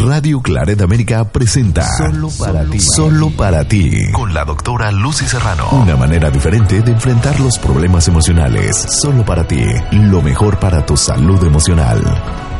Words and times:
Radio 0.00 0.40
Claret 0.40 0.80
América 0.80 1.24
presenta 1.24 1.82
Solo 1.82 2.28
para 2.38 2.64
ti. 2.64 2.78
Solo 2.78 3.30
para 3.30 3.66
ti. 3.66 4.12
Con 4.12 4.32
la 4.32 4.44
doctora 4.44 4.92
Lucy 4.92 5.26
Serrano. 5.26 5.68
Una 5.72 5.96
manera 5.96 6.30
diferente 6.30 6.82
de 6.82 6.92
enfrentar 6.92 7.40
los 7.40 7.58
problemas 7.58 8.06
emocionales. 8.06 8.76
Solo 8.76 9.24
para 9.24 9.44
ti. 9.44 9.60
Lo 9.90 10.22
mejor 10.22 10.60
para 10.60 10.86
tu 10.86 10.96
salud 10.96 11.42
emocional. 11.42 12.00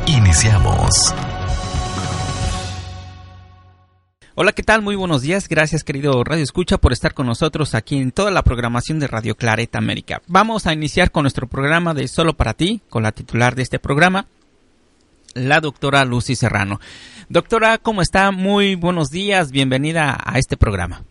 Iniciamos. 0.08 1.14
Hola, 4.34 4.52
¿qué 4.52 4.64
tal? 4.64 4.82
Muy 4.82 4.96
buenos 4.96 5.22
días. 5.22 5.48
Gracias, 5.48 5.84
querido 5.84 6.24
Radio 6.24 6.42
Escucha, 6.42 6.78
por 6.78 6.92
estar 6.92 7.14
con 7.14 7.26
nosotros 7.26 7.76
aquí 7.76 7.98
en 7.98 8.10
toda 8.10 8.32
la 8.32 8.42
programación 8.42 8.98
de 8.98 9.06
Radio 9.06 9.36
Claret 9.36 9.76
América. 9.76 10.22
Vamos 10.26 10.66
a 10.66 10.72
iniciar 10.72 11.12
con 11.12 11.22
nuestro 11.22 11.46
programa 11.46 11.94
de 11.94 12.08
Solo 12.08 12.34
para 12.34 12.54
ti, 12.54 12.82
con 12.88 13.04
la 13.04 13.12
titular 13.12 13.54
de 13.54 13.62
este 13.62 13.78
programa, 13.78 14.26
la 15.34 15.60
doctora 15.60 16.04
Lucy 16.04 16.34
Serrano. 16.34 16.80
Doctora, 17.30 17.76
¿cómo 17.76 18.00
está? 18.00 18.30
Muy 18.30 18.74
buenos 18.74 19.10
días, 19.10 19.52
bienvenida 19.52 20.16
a 20.24 20.38
este 20.38 20.56
programa. 20.56 21.02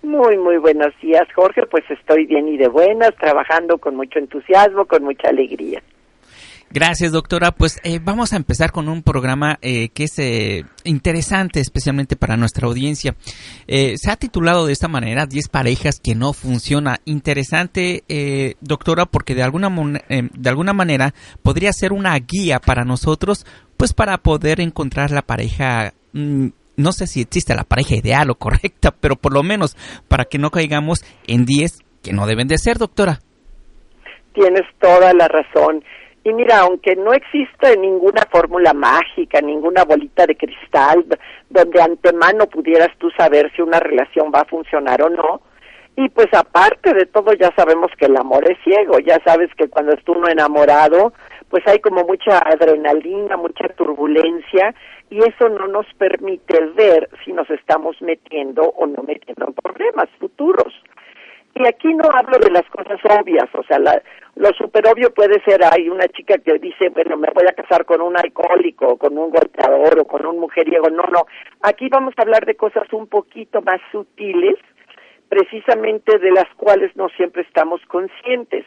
Muy, 0.00 0.38
muy 0.38 0.58
buenos 0.58 0.92
días, 1.02 1.26
Jorge. 1.34 1.62
Pues 1.68 1.82
estoy 1.90 2.26
bien 2.26 2.46
y 2.46 2.56
de 2.56 2.68
buenas, 2.68 3.16
trabajando 3.16 3.78
con 3.78 3.96
mucho 3.96 4.20
entusiasmo, 4.20 4.84
con 4.84 5.02
mucha 5.02 5.30
alegría. 5.30 5.82
Gracias, 6.74 7.12
doctora. 7.12 7.52
Pues 7.52 7.78
eh, 7.84 8.00
vamos 8.02 8.32
a 8.32 8.36
empezar 8.36 8.72
con 8.72 8.88
un 8.88 9.02
programa 9.04 9.58
eh, 9.62 9.90
que 9.90 10.04
es 10.04 10.18
eh, 10.18 10.64
interesante, 10.82 11.60
especialmente 11.60 12.16
para 12.16 12.36
nuestra 12.36 12.66
audiencia. 12.66 13.14
se 13.66 14.10
ha 14.10 14.16
titulado 14.16 14.66
de 14.66 14.72
esta 14.72 14.88
manera 14.88 15.26
10 15.26 15.48
parejas 15.50 16.00
que 16.00 16.16
no 16.16 16.32
funciona. 16.32 16.98
Interesante, 17.04 18.02
doctora, 18.60 19.06
porque 19.06 19.36
de 19.36 19.42
alguna, 19.44 19.68
de 20.08 20.48
alguna 20.48 20.72
manera 20.72 21.14
podría 21.42 21.72
ser 21.72 21.92
una 21.92 22.18
guía 22.18 22.58
para 22.58 22.84
nosotros, 22.84 23.46
pues 23.84 23.92
para 23.92 24.16
poder 24.16 24.62
encontrar 24.62 25.10
la 25.10 25.20
pareja. 25.20 25.92
Mm, 26.14 26.46
no 26.78 26.92
sé 26.92 27.06
si 27.06 27.20
existe 27.20 27.54
la 27.54 27.64
pareja 27.64 27.94
ideal 27.94 28.30
o 28.30 28.34
correcta, 28.36 28.94
pero 28.98 29.14
por 29.14 29.34
lo 29.34 29.42
menos 29.42 29.76
para 30.08 30.24
que 30.24 30.38
no 30.38 30.48
caigamos 30.48 31.04
en 31.26 31.44
10 31.44 31.82
que 32.02 32.14
no 32.14 32.26
deben 32.26 32.48
de 32.48 32.56
ser, 32.56 32.78
doctora. 32.78 33.18
Tienes 34.32 34.62
toda 34.80 35.12
la 35.12 35.28
razón 35.28 35.84
y 36.24 36.32
mira, 36.32 36.60
aunque 36.60 36.96
no 36.96 37.12
existe 37.12 37.76
ninguna 37.78 38.22
fórmula 38.32 38.72
mágica, 38.72 39.42
ninguna 39.42 39.84
bolita 39.84 40.24
de 40.24 40.34
cristal 40.34 41.04
donde 41.50 41.82
antemano 41.82 42.46
pudieras 42.46 42.88
tú 42.98 43.10
saber 43.18 43.52
si 43.54 43.60
una 43.60 43.80
relación 43.80 44.32
va 44.34 44.40
a 44.40 44.48
funcionar 44.48 45.02
o 45.02 45.10
no, 45.10 45.42
y 45.96 46.08
pues 46.08 46.28
aparte 46.32 46.94
de 46.94 47.04
todo 47.04 47.34
ya 47.34 47.52
sabemos 47.54 47.90
que 47.98 48.06
el 48.06 48.16
amor 48.16 48.50
es 48.50 48.56
ciego, 48.64 48.98
ya 48.98 49.20
sabes 49.24 49.50
que 49.58 49.68
cuando 49.68 49.92
estás 49.92 50.16
uno 50.16 50.26
enamorado, 50.28 51.12
pues 51.54 51.68
hay 51.68 51.78
como 51.78 52.02
mucha 52.02 52.38
adrenalina, 52.38 53.36
mucha 53.36 53.68
turbulencia, 53.76 54.74
y 55.08 55.18
eso 55.20 55.48
no 55.48 55.68
nos 55.68 55.86
permite 55.94 56.58
ver 56.74 57.08
si 57.24 57.32
nos 57.32 57.48
estamos 57.48 57.94
metiendo 58.02 58.62
o 58.62 58.88
no 58.88 59.04
metiendo 59.04 59.46
en 59.46 59.54
problemas 59.54 60.08
futuros. 60.18 60.74
Y 61.54 61.64
aquí 61.64 61.94
no 61.94 62.10
hablo 62.12 62.38
de 62.40 62.50
las 62.50 62.68
cosas 62.70 62.98
obvias, 63.04 63.48
o 63.54 63.62
sea, 63.68 63.78
la, 63.78 64.02
lo 64.34 64.48
super 64.54 64.84
obvio 64.88 65.14
puede 65.14 65.40
ser, 65.44 65.60
hay 65.62 65.88
una 65.88 66.08
chica 66.08 66.38
que 66.38 66.58
dice, 66.58 66.88
bueno, 66.88 67.16
me 67.16 67.28
voy 67.32 67.44
a 67.48 67.52
casar 67.52 67.84
con 67.84 68.00
un 68.00 68.16
alcohólico, 68.16 68.96
con 68.96 69.16
un 69.16 69.30
golpeador 69.30 70.00
o 70.00 70.06
con 70.06 70.26
un 70.26 70.40
mujeriego. 70.40 70.90
No, 70.90 71.04
no. 71.04 71.26
Aquí 71.62 71.88
vamos 71.88 72.14
a 72.16 72.22
hablar 72.22 72.46
de 72.46 72.56
cosas 72.56 72.92
un 72.92 73.06
poquito 73.06 73.62
más 73.62 73.80
sutiles, 73.92 74.56
precisamente 75.28 76.18
de 76.18 76.32
las 76.32 76.52
cuales 76.56 76.96
no 76.96 77.08
siempre 77.10 77.42
estamos 77.42 77.80
conscientes. 77.86 78.66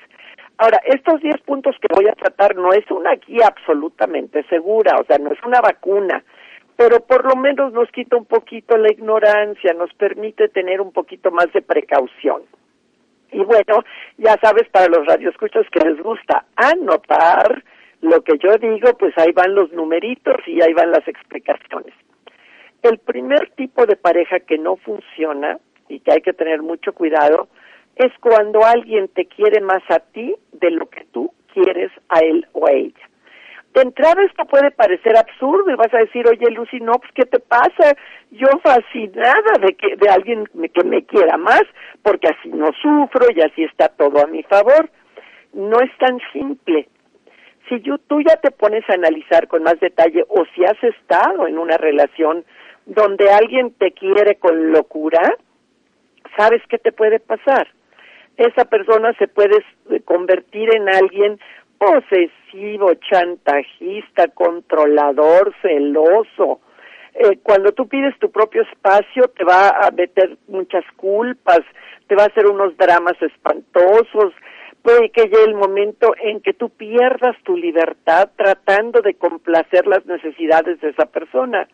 Ahora, 0.60 0.80
estos 0.86 1.22
10 1.22 1.42
puntos 1.42 1.76
que 1.80 1.88
voy 1.94 2.08
a 2.08 2.16
tratar 2.16 2.56
no 2.56 2.74
es 2.74 2.90
una 2.90 3.14
guía 3.16 3.48
absolutamente 3.48 4.44
segura, 4.50 4.96
o 5.00 5.06
sea, 5.06 5.20
no 5.20 5.32
es 5.32 5.38
una 5.44 5.62
vacuna, 5.62 6.24
pero 6.76 7.00
por 7.02 7.26
lo 7.26 7.36
menos 7.36 7.74
nos 7.74 7.92
quita 7.92 8.18
un 8.18 8.26
poquito 8.26 8.76
la 8.76 8.92
ignorancia, 8.92 9.74
nos 9.74 9.94
permite 9.94 10.50
tener 10.50 10.82
un 10.82 10.92
poquito 10.92 11.30
más 11.30 11.52
de 11.54 11.62
precaución. 11.62 12.42
Y 13.32 13.40
bueno, 13.40 13.84
ya 14.18 14.36
sabes, 14.42 14.68
para 14.70 14.88
los 14.88 15.06
radioescuchos 15.06 15.68
que 15.72 15.88
les 15.88 16.02
gusta 16.02 16.46
anotar 16.56 17.64
lo 18.02 18.22
que 18.22 18.38
yo 18.38 18.58
digo, 18.58 18.98
pues 18.98 19.16
ahí 19.18 19.32
van 19.34 19.54
los 19.54 19.72
numeritos 19.74 20.38
y 20.48 20.62
ahí 20.62 20.74
van 20.74 20.92
las 20.92 21.08
explicaciones. 21.08 21.94
El 22.82 23.00
primer 23.00 23.52
tipo 23.52 23.86
de 23.86 23.96
pareja 23.96 24.40
que 24.40 24.58
no 24.58 24.78
funciona 24.78 25.60
y 25.90 26.00
que 26.00 26.14
hay 26.14 26.22
que 26.22 26.34
tener 26.34 26.62
mucho 26.62 26.94
cuidado 26.94 27.48
es 27.98 28.12
cuando 28.20 28.64
alguien 28.64 29.08
te 29.10 29.26
quiere 29.26 29.62
más 29.62 29.84
a 29.90 30.00
ti 30.00 30.36
de 30.54 30.72
lo 30.72 30.90
que 30.90 31.06
tú 31.12 31.32
quieres 31.54 31.92
a 32.10 32.20
él 32.20 32.48
o 32.54 32.68
a 32.68 32.72
ella 32.72 33.08
de 33.78 33.84
entrada 33.84 34.24
esto 34.24 34.44
puede 34.46 34.72
parecer 34.72 35.16
absurdo 35.16 35.70
y 35.70 35.76
vas 35.76 35.94
a 35.94 36.00
decir, 36.00 36.28
oye 36.28 36.50
Lucy, 36.50 36.80
no, 36.80 36.94
pues 36.94 37.12
¿qué 37.14 37.26
te 37.26 37.40
pasa? 37.40 37.96
Yo 38.32 38.48
fascinada 38.64 39.54
de 39.62 39.76
que 39.76 39.96
de 39.96 40.10
alguien 40.10 40.46
que 40.74 40.84
me 40.84 41.06
quiera 41.06 41.38
más, 41.38 41.62
porque 42.02 42.28
así 42.28 42.50
no 42.50 42.72
sufro 42.82 43.28
y 43.36 43.42
así 43.42 43.64
está 43.64 43.90
todo 43.90 44.24
a 44.24 44.28
mi 44.28 44.42
favor. 44.44 44.90
No 45.54 45.80
es 45.80 45.96
tan 46.00 46.20
simple. 46.34 46.90
Si 47.70 47.80
yo, 47.82 48.00
tú 48.00 48.20
ya 48.22 48.38
te 48.38 48.50
pones 48.50 48.84
a 48.90 48.94
analizar 48.94 49.48
con 49.48 49.62
más 49.62 49.80
detalle 49.80 50.26
o 50.28 50.44
si 50.56 50.66
has 50.66 50.82
estado 50.84 51.48
en 51.48 51.60
una 51.60 51.78
relación 51.78 52.46
donde 52.88 53.30
alguien 53.30 53.74
te 53.74 53.92
quiere 53.92 54.38
con 54.38 54.72
locura, 54.72 55.22
¿sabes 56.36 56.64
qué 56.68 56.80
te 56.80 56.92
puede 56.92 57.20
pasar? 57.20 57.68
Esa 58.38 58.66
persona 58.66 59.14
se 59.14 59.28
puede 59.28 59.64
convertir 60.06 60.70
en 60.76 60.88
alguien 60.90 61.40
posesivo, 61.78 62.94
chantajista, 63.10 64.28
controlador, 64.30 65.54
celoso. 65.62 66.62
Eh, 67.14 67.40
cuando 67.42 67.72
tú 67.72 67.88
pides 67.88 68.18
tu 68.20 68.32
propio 68.32 68.62
espacio, 68.62 69.28
te 69.30 69.44
va 69.44 69.70
a 69.70 69.90
meter 69.92 70.38
muchas 70.48 70.84
culpas, 70.96 71.62
te 72.08 72.16
va 72.16 72.24
a 72.24 72.28
hacer 72.28 72.46
unos 72.46 72.78
dramas 72.78 73.20
espantosos. 73.22 74.34
Puede 74.84 75.10
que 75.10 75.24
llegue 75.24 75.44
el 75.44 75.56
momento 75.56 76.14
en 76.22 76.40
que 76.42 76.54
tú 76.54 76.70
pierdas 76.70 77.36
tu 77.44 77.58
libertad 77.58 78.30
tratando 78.36 79.02
de 79.02 79.16
complacer 79.16 79.88
las 79.88 80.06
necesidades 80.06 80.80
de 80.80 80.90
esa 80.90 81.08
persona. 81.08 81.68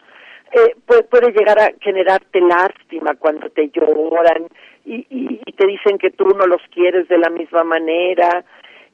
Eh, 0.53 0.75
puede, 1.09 1.31
llegar 1.31 1.59
a 1.59 1.72
generarte 1.81 2.40
lástima 2.40 3.16
cuando 3.16 3.50
te 3.50 3.69
lloran 3.69 4.47
y, 4.86 4.97
y, 5.09 5.41
y, 5.44 5.52
te 5.53 5.66
dicen 5.66 5.97
que 5.97 6.12
tú 6.12 6.25
no 6.25 6.46
los 6.46 6.62
quieres 6.72 7.08
de 7.08 7.18
la 7.18 7.30
misma 7.30 7.64
manera, 7.64 8.46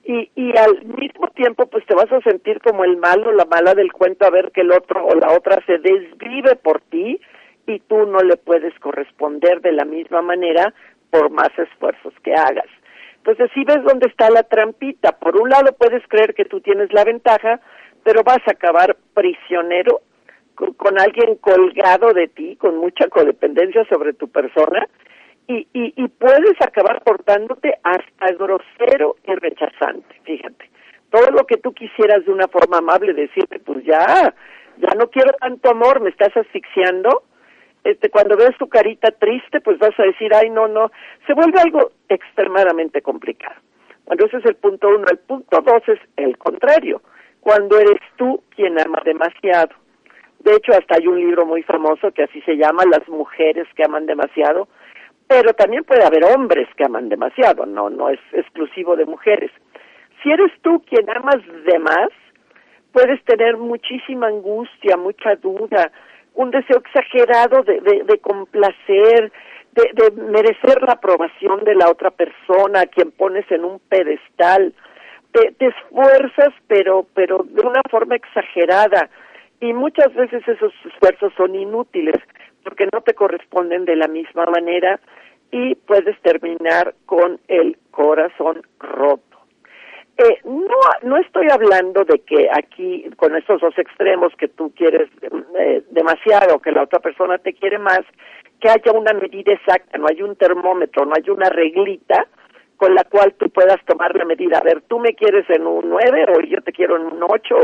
y, 0.03 0.31
y 0.35 0.57
al 0.57 0.83
mismo 0.85 1.27
tiempo 1.35 1.67
pues 1.67 1.85
te 1.85 1.95
vas 1.95 2.11
a 2.11 2.21
sentir 2.21 2.61
como 2.61 2.83
el 2.83 2.97
malo, 2.97 3.31
la 3.31 3.45
mala 3.45 3.75
del 3.75 3.91
cuento 3.91 4.25
a 4.25 4.29
ver 4.29 4.51
que 4.51 4.61
el 4.61 4.71
otro 4.71 5.05
o 5.05 5.15
la 5.15 5.33
otra 5.33 5.63
se 5.65 5.77
desvive 5.77 6.55
por 6.55 6.81
ti 6.81 7.19
y 7.67 7.79
tú 7.81 8.05
no 8.05 8.19
le 8.19 8.37
puedes 8.37 8.73
corresponder 8.79 9.61
de 9.61 9.73
la 9.73 9.85
misma 9.85 10.21
manera 10.21 10.73
por 11.11 11.29
más 11.29 11.49
esfuerzos 11.57 12.13
que 12.23 12.33
hagas. 12.33 12.67
Entonces, 13.17 13.51
si 13.53 13.63
ves 13.63 13.83
dónde 13.83 14.07
está 14.07 14.29
la 14.29 14.43
trampita, 14.43 15.11
por 15.11 15.39
un 15.39 15.49
lado 15.49 15.75
puedes 15.77 16.01
creer 16.07 16.33
que 16.33 16.45
tú 16.45 16.61
tienes 16.61 16.91
la 16.93 17.03
ventaja, 17.03 17.59
pero 18.03 18.23
vas 18.23 18.39
a 18.47 18.51
acabar 18.51 18.95
prisionero 19.13 20.01
con, 20.77 20.99
alguien 20.99 21.35
colgado 21.35 22.13
de 22.13 22.27
ti, 22.27 22.55
con 22.57 22.77
mucha 22.77 23.07
codependencia 23.07 23.85
sobre 23.85 24.13
tu 24.13 24.27
persona, 24.29 24.85
y, 25.47 25.67
y, 25.73 25.93
y 25.95 26.07
puedes 26.09 26.61
acabar 26.61 27.01
portándote 27.03 27.73
hasta 27.83 28.33
grosero 28.37 29.15
y 29.25 29.33
rechazante, 29.35 30.15
fíjate. 30.23 30.69
Todo 31.09 31.31
lo 31.31 31.45
que 31.45 31.57
tú 31.57 31.73
quisieras 31.73 32.23
de 32.25 32.31
una 32.31 32.47
forma 32.47 32.77
amable 32.77 33.13
decirte, 33.13 33.59
pues 33.59 33.83
ya, 33.83 34.33
ya 34.77 34.89
no 34.95 35.09
quiero 35.09 35.33
tanto 35.39 35.71
amor, 35.71 36.01
me 36.01 36.11
estás 36.11 36.35
asfixiando. 36.37 37.23
Este, 37.83 38.09
cuando 38.09 38.37
ves 38.37 38.55
tu 38.59 38.67
carita 38.67 39.09
triste, 39.11 39.61
pues 39.61 39.79
vas 39.79 39.97
a 39.97 40.03
decir, 40.03 40.31
ay, 40.35 40.51
no, 40.51 40.67
no. 40.67 40.91
Se 41.25 41.33
vuelve 41.33 41.59
algo 41.59 41.93
extremadamente 42.09 43.01
complicado. 43.01 43.55
Bueno, 44.05 44.25
ese 44.25 44.37
es 44.37 44.45
el 44.45 44.55
punto 44.55 44.89
uno. 44.89 45.05
El 45.09 45.17
punto 45.19 45.61
dos 45.61 45.81
es 45.87 45.99
el 46.17 46.37
contrario. 46.37 47.01
Cuando 47.39 47.79
eres 47.79 48.01
tú 48.17 48.43
quien 48.55 48.79
ama 48.79 49.01
demasiado. 49.03 49.78
De 50.39 50.55
hecho, 50.55 50.71
hasta 50.71 50.95
hay 50.97 51.07
un 51.07 51.19
libro 51.19 51.45
muy 51.45 51.63
famoso 51.63 52.11
que 52.11 52.23
así 52.23 52.41
se 52.41 52.55
llama 52.55 52.83
Las 52.89 53.07
mujeres 53.09 53.67
que 53.75 53.83
aman 53.83 54.05
demasiado, 54.05 54.67
pero 55.27 55.53
también 55.53 55.83
puede 55.83 56.03
haber 56.03 56.23
hombres 56.23 56.67
que 56.75 56.85
aman 56.85 57.09
demasiado, 57.09 57.65
no, 57.65 57.89
no 57.89 58.09
es 58.09 58.19
exclusivo 58.33 58.95
de 58.95 59.05
mujeres. 59.05 59.51
Si 60.23 60.31
eres 60.31 60.51
tú 60.61 60.81
quien 60.89 61.09
amas 61.09 61.37
de 61.65 61.79
más, 61.79 62.09
puedes 62.91 63.23
tener 63.25 63.57
muchísima 63.57 64.27
angustia, 64.27 64.97
mucha 64.97 65.35
duda, 65.35 65.91
un 66.33 66.51
deseo 66.51 66.77
exagerado 66.77 67.63
de, 67.63 67.79
de, 68.05 68.19
complacer, 68.19 69.31
de, 69.73 69.91
de, 69.93 70.11
merecer 70.23 70.81
la 70.81 70.93
aprobación 70.93 71.63
de 71.63 71.75
la 71.75 71.89
otra 71.89 72.11
persona, 72.11 72.81
a 72.81 72.85
quien 72.85 73.11
pones 73.11 73.49
en 73.51 73.65
un 73.65 73.79
pedestal. 73.79 74.73
Te, 75.31 75.51
te 75.53 75.67
esfuerzas, 75.67 76.53
pero, 76.67 77.05
pero 77.13 77.45
de 77.47 77.61
una 77.61 77.81
forma 77.89 78.15
exagerada. 78.15 79.09
Y 79.61 79.73
muchas 79.73 80.13
veces 80.13 80.47
esos 80.47 80.73
esfuerzos 80.85 81.33
son 81.35 81.55
inútiles 81.55 82.15
porque 82.63 82.87
no 82.93 83.01
te 83.01 83.13
corresponden 83.13 83.85
de 83.85 83.95
la 83.95 84.07
misma 84.07 84.45
manera 84.45 84.99
y 85.51 85.75
puedes 85.75 86.19
terminar 86.21 86.93
con 87.05 87.39
el 87.47 87.77
corazón 87.91 88.61
roto. 88.79 89.23
Eh, 90.17 90.39
no, 90.43 90.79
no 91.03 91.17
estoy 91.17 91.47
hablando 91.49 92.03
de 92.03 92.19
que 92.19 92.49
aquí, 92.51 93.09
con 93.15 93.35
estos 93.37 93.61
dos 93.61 93.77
extremos 93.77 94.33
que 94.37 94.49
tú 94.49 94.73
quieres 94.75 95.09
eh, 95.57 95.83
demasiado, 95.91 96.59
que 96.59 96.73
la 96.73 96.83
otra 96.83 96.99
persona 96.99 97.37
te 97.37 97.53
quiere 97.53 97.79
más, 97.79 98.01
que 98.59 98.69
haya 98.69 98.91
una 98.91 99.13
medida 99.13 99.53
exacta, 99.53 99.97
no 99.97 100.07
hay 100.09 100.21
un 100.21 100.35
termómetro, 100.35 101.05
no 101.05 101.13
hay 101.15 101.29
una 101.29 101.49
reglita 101.49 102.27
con 102.75 102.93
la 102.95 103.05
cual 103.05 103.33
tú 103.37 103.49
puedas 103.49 103.77
tomar 103.85 104.13
la 104.15 104.25
medida. 104.25 104.57
A 104.57 104.63
ver, 104.63 104.81
tú 104.87 104.99
me 104.99 105.13
quieres 105.13 105.49
en 105.49 105.65
un 105.65 105.89
9 105.89 106.25
o 106.35 106.41
yo 106.41 106.61
te 106.61 106.73
quiero 106.73 106.97
en 106.97 107.03
un 107.03 107.23
8 107.23 107.55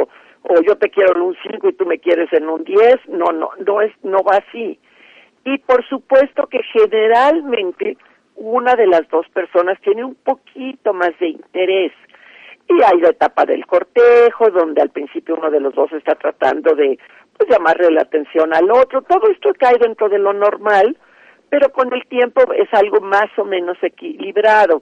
o 0.48 0.62
yo 0.62 0.76
te 0.78 0.90
quiero 0.90 1.16
en 1.16 1.22
un 1.22 1.38
5 1.52 1.70
y 1.70 1.74
tú 1.74 1.86
me 1.86 2.00
quieres 2.00 2.32
en 2.34 2.48
un 2.48 2.64
10. 2.64 3.10
No, 3.10 3.32
no, 3.32 3.50
no 3.66 3.82
es 3.82 3.92
no 4.04 4.20
va 4.24 4.38
así. 4.38 4.80
Y 5.44 5.58
por 5.60 5.88
supuesto 5.88 6.48
que 6.48 6.62
generalmente 6.74 7.98
una 8.36 8.76
de 8.76 8.88
las 8.88 9.08
dos 9.10 9.28
personas 9.30 9.80
tiene 9.82 10.04
un 10.04 10.16
poquito 10.16 10.94
más 10.94 11.18
de 11.20 11.30
interés. 11.30 11.92
Y 12.68 12.82
hay 12.84 13.00
la 13.00 13.10
etapa 13.10 13.46
del 13.46 13.66
cortejo, 13.66 14.50
donde 14.50 14.82
al 14.82 14.90
principio 14.90 15.36
uno 15.36 15.52
de 15.52 15.60
los 15.60 15.74
dos 15.76 15.92
está 15.94 16.16
tratando 16.16 16.76
de 16.76 16.98
pues, 17.38 17.50
llamarle 17.50 17.92
la 17.92 18.02
atención 18.02 18.54
al 18.54 18.70
otro. 18.72 19.04
Todo 19.04 19.30
esto 19.32 19.52
cae 19.58 19.78
dentro 19.80 20.10
de 20.10 20.20
lo 20.20 20.34
normal, 20.34 20.98
pero 21.50 21.70
con 21.70 21.94
el 21.94 22.06
tiempo 22.08 22.42
es 22.54 22.72
algo 22.74 23.02
más 23.02 23.28
o 23.38 23.46
menos 23.46 23.78
equilibrado. 23.82 24.82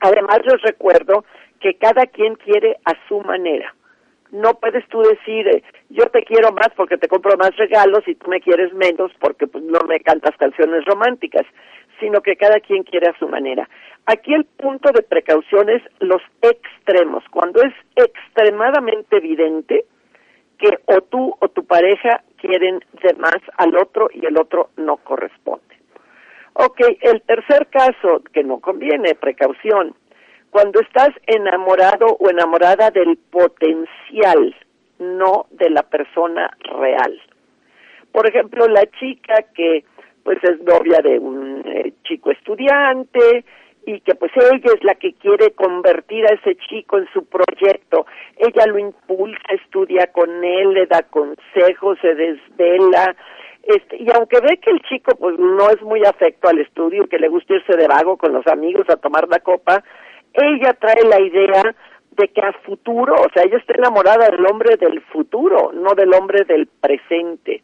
Además, 0.00 0.40
les 0.44 0.60
recuerdo 0.62 1.24
que 1.58 1.74
cada 1.74 2.06
quien 2.06 2.34
quiere 2.36 2.76
a 2.84 2.92
su 3.08 3.20
manera. 3.20 3.74
No 4.32 4.54
puedes 4.54 4.86
tú 4.88 5.00
decir, 5.02 5.48
eh, 5.48 5.62
yo 5.88 6.06
te 6.06 6.22
quiero 6.22 6.52
más 6.52 6.68
porque 6.76 6.96
te 6.96 7.08
compro 7.08 7.36
más 7.36 7.56
regalos 7.56 8.06
y 8.06 8.14
tú 8.14 8.28
me 8.28 8.40
quieres 8.40 8.72
menos 8.74 9.10
porque 9.18 9.46
pues, 9.46 9.64
no 9.64 9.80
me 9.88 10.00
cantas 10.00 10.36
canciones 10.36 10.84
románticas, 10.84 11.44
sino 11.98 12.20
que 12.20 12.36
cada 12.36 12.60
quien 12.60 12.84
quiere 12.84 13.08
a 13.08 13.18
su 13.18 13.28
manera. 13.28 13.68
Aquí 14.06 14.32
el 14.32 14.44
punto 14.44 14.90
de 14.92 15.02
precaución 15.02 15.68
es 15.68 15.82
los 15.98 16.22
extremos. 16.42 17.24
Cuando 17.30 17.60
es 17.62 17.74
extremadamente 17.96 19.16
evidente 19.16 19.84
que 20.58 20.78
o 20.86 21.00
tú 21.02 21.34
o 21.38 21.48
tu 21.48 21.64
pareja 21.64 22.22
quieren 22.40 22.80
de 23.02 23.14
más 23.14 23.38
al 23.56 23.76
otro 23.76 24.08
y 24.12 24.24
el 24.26 24.38
otro 24.38 24.70
no 24.76 24.96
corresponde. 24.98 25.64
Ok, 26.54 26.80
el 27.00 27.22
tercer 27.22 27.68
caso 27.68 28.22
que 28.32 28.42
no 28.42 28.58
conviene, 28.58 29.14
precaución, 29.14 29.94
cuando 30.50 30.80
estás 30.80 31.10
enamorado 31.26 32.06
o 32.18 32.30
enamorada 32.30 32.90
del 32.90 33.16
potencial, 33.30 34.54
no 34.98 35.46
de 35.50 35.70
la 35.70 35.82
persona 35.82 36.50
real. 36.78 37.20
Por 38.12 38.28
ejemplo, 38.28 38.66
la 38.66 38.84
chica 38.98 39.44
que 39.54 39.84
pues 40.22 40.38
es 40.42 40.60
novia 40.62 41.00
de 41.02 41.18
un 41.18 41.62
eh, 41.64 41.92
chico 42.04 42.30
estudiante 42.30 43.44
y 43.86 44.00
que 44.00 44.14
pues 44.14 44.32
ella 44.36 44.72
es 44.74 44.84
la 44.84 44.94
que 44.94 45.14
quiere 45.14 45.52
convertir 45.52 46.24
a 46.26 46.34
ese 46.34 46.56
chico 46.68 46.98
en 46.98 47.08
su 47.12 47.24
proyecto. 47.24 48.06
Ella 48.36 48.66
lo 48.66 48.78
impulsa, 48.78 49.40
estudia 49.50 50.08
con 50.12 50.44
él, 50.44 50.74
le 50.74 50.86
da 50.86 51.02
consejos, 51.04 51.98
se 52.02 52.14
desvela, 52.14 53.16
este, 53.62 54.02
y 54.02 54.06
aunque 54.14 54.40
ve 54.40 54.58
que 54.58 54.70
el 54.70 54.80
chico 54.82 55.14
pues 55.16 55.38
no 55.38 55.70
es 55.70 55.80
muy 55.82 56.02
afecto 56.04 56.48
al 56.48 56.58
estudio, 56.58 57.06
que 57.08 57.18
le 57.18 57.28
gusta 57.28 57.54
irse 57.54 57.76
de 57.76 57.86
vago 57.86 58.16
con 58.16 58.32
los 58.32 58.46
amigos 58.46 58.88
a 58.88 58.96
tomar 58.96 59.28
la 59.28 59.40
copa, 59.40 59.84
ella 60.34 60.74
trae 60.74 61.04
la 61.04 61.20
idea 61.20 61.74
de 62.12 62.28
que 62.28 62.40
a 62.40 62.52
futuro, 62.64 63.14
o 63.14 63.28
sea, 63.32 63.44
ella 63.44 63.58
está 63.58 63.74
enamorada 63.74 64.28
del 64.28 64.44
hombre 64.46 64.76
del 64.76 65.00
futuro, 65.02 65.72
no 65.72 65.94
del 65.94 66.12
hombre 66.14 66.44
del 66.44 66.66
presente. 66.66 67.62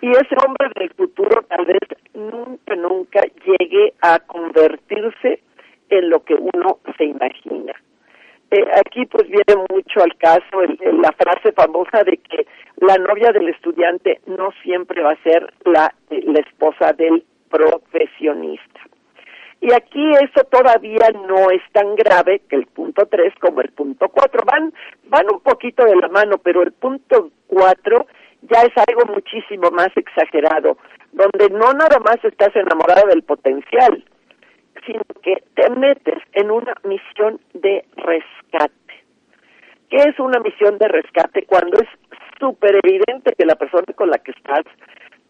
Y 0.00 0.10
ese 0.10 0.36
hombre 0.44 0.68
del 0.74 0.90
futuro 0.90 1.42
tal 1.48 1.64
vez 1.64 1.80
nunca, 2.14 2.74
nunca 2.76 3.22
llegue 3.44 3.94
a 4.00 4.18
convertirse 4.20 5.40
en 5.88 6.10
lo 6.10 6.24
que 6.24 6.34
uno 6.34 6.78
se 6.96 7.04
imagina. 7.04 7.72
Eh, 8.50 8.64
aquí 8.78 9.06
pues 9.06 9.26
viene 9.28 9.64
mucho 9.70 10.02
al 10.02 10.14
caso 10.16 10.60
la 10.92 11.12
frase 11.12 11.52
famosa 11.52 12.04
de 12.04 12.18
que 12.18 12.46
la 12.76 12.96
novia 12.98 13.32
del 13.32 13.48
estudiante 13.48 14.20
no 14.26 14.50
siempre 14.62 15.02
va 15.02 15.12
a 15.12 15.22
ser 15.22 15.52
la, 15.64 15.94
la 16.10 16.40
esposa 16.40 16.92
del 16.92 17.24
profesionista. 17.50 18.73
Y 19.64 19.72
aquí 19.72 20.10
eso 20.20 20.44
todavía 20.50 21.08
no 21.26 21.50
es 21.50 21.62
tan 21.72 21.94
grave 21.94 22.42
que 22.50 22.56
el 22.56 22.66
punto 22.66 23.06
3 23.06 23.32
como 23.40 23.62
el 23.62 23.70
punto 23.70 24.10
4. 24.10 24.42
Van, 24.44 24.74
van 25.04 25.24
un 25.32 25.40
poquito 25.40 25.86
de 25.86 25.96
la 25.96 26.08
mano, 26.08 26.36
pero 26.36 26.60
el 26.60 26.72
punto 26.72 27.30
4 27.46 28.06
ya 28.42 28.60
es 28.60 28.72
algo 28.76 29.10
muchísimo 29.10 29.70
más 29.70 29.88
exagerado, 29.96 30.76
donde 31.12 31.48
no 31.48 31.72
nada 31.72 31.98
más 32.00 32.22
estás 32.22 32.54
enamorado 32.54 33.08
del 33.08 33.22
potencial, 33.22 34.04
sino 34.84 35.00
que 35.22 35.42
te 35.54 35.70
metes 35.70 36.18
en 36.34 36.50
una 36.50 36.74
misión 36.84 37.40
de 37.54 37.86
rescate. 37.96 38.94
¿Qué 39.88 39.96
es 39.96 40.18
una 40.18 40.40
misión 40.40 40.76
de 40.76 40.88
rescate? 40.88 41.46
Cuando 41.46 41.78
es 41.80 41.88
súper 42.38 42.80
evidente 42.84 43.32
que 43.32 43.46
la 43.46 43.54
persona 43.54 43.86
con 43.96 44.10
la 44.10 44.18
que 44.18 44.32
estás 44.32 44.64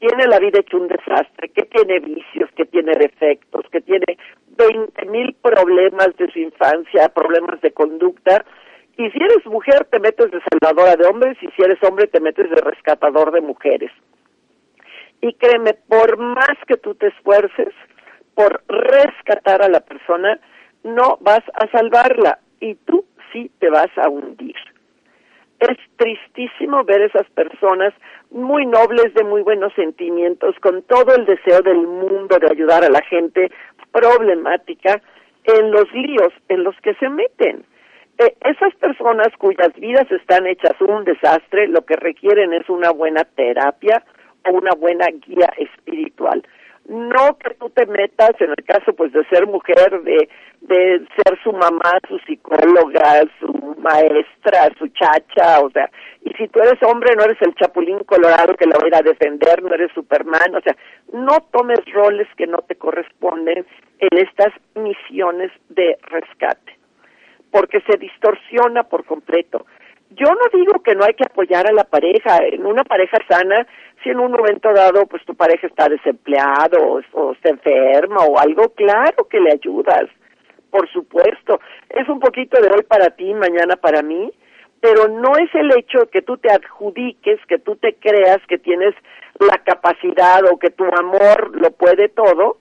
tiene 0.06 0.26
la 0.26 0.38
vida 0.38 0.60
hecho 0.60 0.76
un 0.76 0.88
desastre, 0.88 1.48
que 1.48 1.62
tiene 1.62 1.98
vicios, 2.00 2.50
que 2.56 2.66
tiene 2.66 2.92
defectos, 2.98 3.64
que 3.70 3.80
tiene 3.80 4.13
veinte 4.56 5.04
mil 5.06 5.34
problemas 5.42 6.16
de 6.16 6.30
su 6.30 6.38
infancia, 6.38 7.08
problemas 7.08 7.60
de 7.60 7.72
conducta, 7.72 8.44
y 8.96 9.10
si 9.10 9.18
eres 9.18 9.44
mujer 9.46 9.86
te 9.90 9.98
metes 9.98 10.30
de 10.30 10.40
salvadora 10.50 10.96
de 10.96 11.06
hombres 11.06 11.36
y 11.42 11.48
si 11.48 11.62
eres 11.62 11.78
hombre 11.82 12.06
te 12.06 12.20
metes 12.20 12.48
de 12.48 12.60
rescatador 12.60 13.32
de 13.32 13.40
mujeres. 13.40 13.90
Y 15.20 15.32
créeme, 15.34 15.74
por 15.88 16.18
más 16.18 16.56
que 16.66 16.76
tú 16.76 16.94
te 16.94 17.08
esfuerces 17.08 17.74
por 18.34 18.62
rescatar 18.68 19.62
a 19.62 19.68
la 19.68 19.80
persona, 19.80 20.38
no 20.82 21.18
vas 21.20 21.42
a 21.54 21.66
salvarla 21.70 22.38
y 22.60 22.74
tú 22.74 23.04
sí 23.32 23.50
te 23.58 23.70
vas 23.70 23.90
a 23.96 24.08
hundir. 24.08 24.54
Es 25.60 25.78
tristísimo 25.96 26.84
ver 26.84 27.02
esas 27.02 27.28
personas 27.30 27.94
muy 28.30 28.66
nobles, 28.66 29.14
de 29.14 29.24
muy 29.24 29.42
buenos 29.42 29.72
sentimientos, 29.74 30.56
con 30.60 30.82
todo 30.82 31.14
el 31.14 31.24
deseo 31.24 31.62
del 31.62 31.86
mundo 31.86 32.36
de 32.38 32.48
ayudar 32.50 32.84
a 32.84 32.90
la 32.90 33.00
gente 33.02 33.50
problemática, 33.94 35.00
en 35.44 35.70
los 35.70 35.91
líos 35.93 36.32
en 36.49 36.64
los 36.64 36.75
que 36.81 36.94
se 36.94 37.08
meten. 37.08 37.64
Eh, 38.19 38.35
esas 38.41 38.75
personas 38.76 39.29
cuyas 39.38 39.73
vidas 39.76 40.11
están 40.11 40.46
hechas 40.46 40.75
un 40.81 41.05
desastre, 41.05 41.69
lo 41.69 41.85
que 41.85 41.96
requieren 41.96 42.52
es 42.52 42.69
una 42.69 42.91
buena 42.91 43.25
terapia 43.25 44.02
o 44.46 44.52
una 44.52 44.73
buena 44.73 45.06
guía 45.26 45.52
espiritual 45.58 46.43
no 46.88 47.38
que 47.38 47.54
tú 47.54 47.70
te 47.70 47.86
metas 47.86 48.32
en 48.40 48.50
el 48.50 48.64
caso 48.64 48.92
pues 48.94 49.12
de 49.12 49.25
ser 49.26 49.46
mujer 49.46 50.02
de 50.02 50.28
de 50.60 51.06
ser 51.16 51.38
su 51.42 51.52
mamá 51.52 51.98
su 52.08 52.19
psicóloga 52.20 53.22
su 53.40 53.76
maestra 53.78 54.70
su 54.78 54.88
chacha 54.88 55.60
o 55.60 55.70
sea 55.70 55.90
y 56.22 56.32
si 56.34 56.48
tú 56.48 56.60
eres 56.60 56.82
hombre 56.82 57.14
no 57.16 57.25
eres 57.25 57.40
el 57.40 57.54
chapulín 57.54 57.98
colorado 58.00 58.54
que 58.54 58.66
la 58.66 58.76
va 58.78 58.84
a 58.84 58.88
ir 58.88 58.94
a 58.94 59.02
defender 59.02 59.62
no 59.62 59.75
eres 59.75 59.92
superman 59.92 60.54
o 60.54 60.61
sea 60.61 60.76
no 61.12 61.40
tomes 61.52 61.80
roles 61.92 62.28
que 62.37 62.47
no 62.47 62.59
te 62.59 62.76
corresponden 62.76 63.66
en 63.99 64.18
estas 64.18 64.52
misiones 64.75 65.52
de 65.70 65.99
rescate 66.02 66.78
porque 67.50 67.80
se 67.82 67.97
distorsiona 67.97 68.82
por 68.85 69.04
completo 69.04 69.64
yo 70.16 70.26
no 70.26 70.59
digo 70.59 70.83
que 70.83 70.94
no 70.94 71.04
hay 71.04 71.14
que 71.14 71.25
apoyar 71.25 71.66
a 71.68 71.73
la 71.73 71.85
pareja. 71.85 72.38
En 72.38 72.66
una 72.66 72.85
pareja 72.85 73.18
sana, 73.28 73.66
si 74.02 74.11
en 74.11 74.21
un 74.21 74.33
momento 74.33 74.73
dado, 74.73 75.06
pues 75.06 75.25
tu 75.25 75.35
pareja 75.35 75.66
está 75.66 75.88
desempleado 75.88 76.78
o, 76.80 77.00
o 77.12 77.33
está 77.33 77.50
enferma 77.50 78.25
o 78.25 78.38
algo, 78.38 78.71
claro 78.71 79.28
que 79.28 79.40
le 79.40 79.52
ayudas. 79.52 80.06
Por 80.71 80.90
supuesto. 80.90 81.61
Es 81.88 82.09
un 82.09 82.21
poquito 82.21 82.61
de 82.61 82.68
hoy 82.68 82.83
para 82.83 83.11
ti, 83.11 83.33
mañana 83.35 83.76
para 83.76 84.02
mí, 84.02 84.33
pero 84.80 85.09
no 85.09 85.33
es 85.38 85.54
el 85.54 85.71
hecho 85.78 86.11
que 86.11 86.23
tú 86.23 86.37
te 86.37 86.52
adjudiques, 86.52 87.40
que 87.47 87.59
tú 87.59 87.76
te 87.76 87.94
creas 87.94 88.38
que 88.49 88.59
tienes 88.59 88.94
la 89.40 89.59
capacidad 89.59 90.40
o 90.50 90.59
que 90.59 90.71
tu 90.71 90.85
amor 90.85 91.56
lo 91.56 91.71
puede 91.71 92.09
todo 92.09 92.59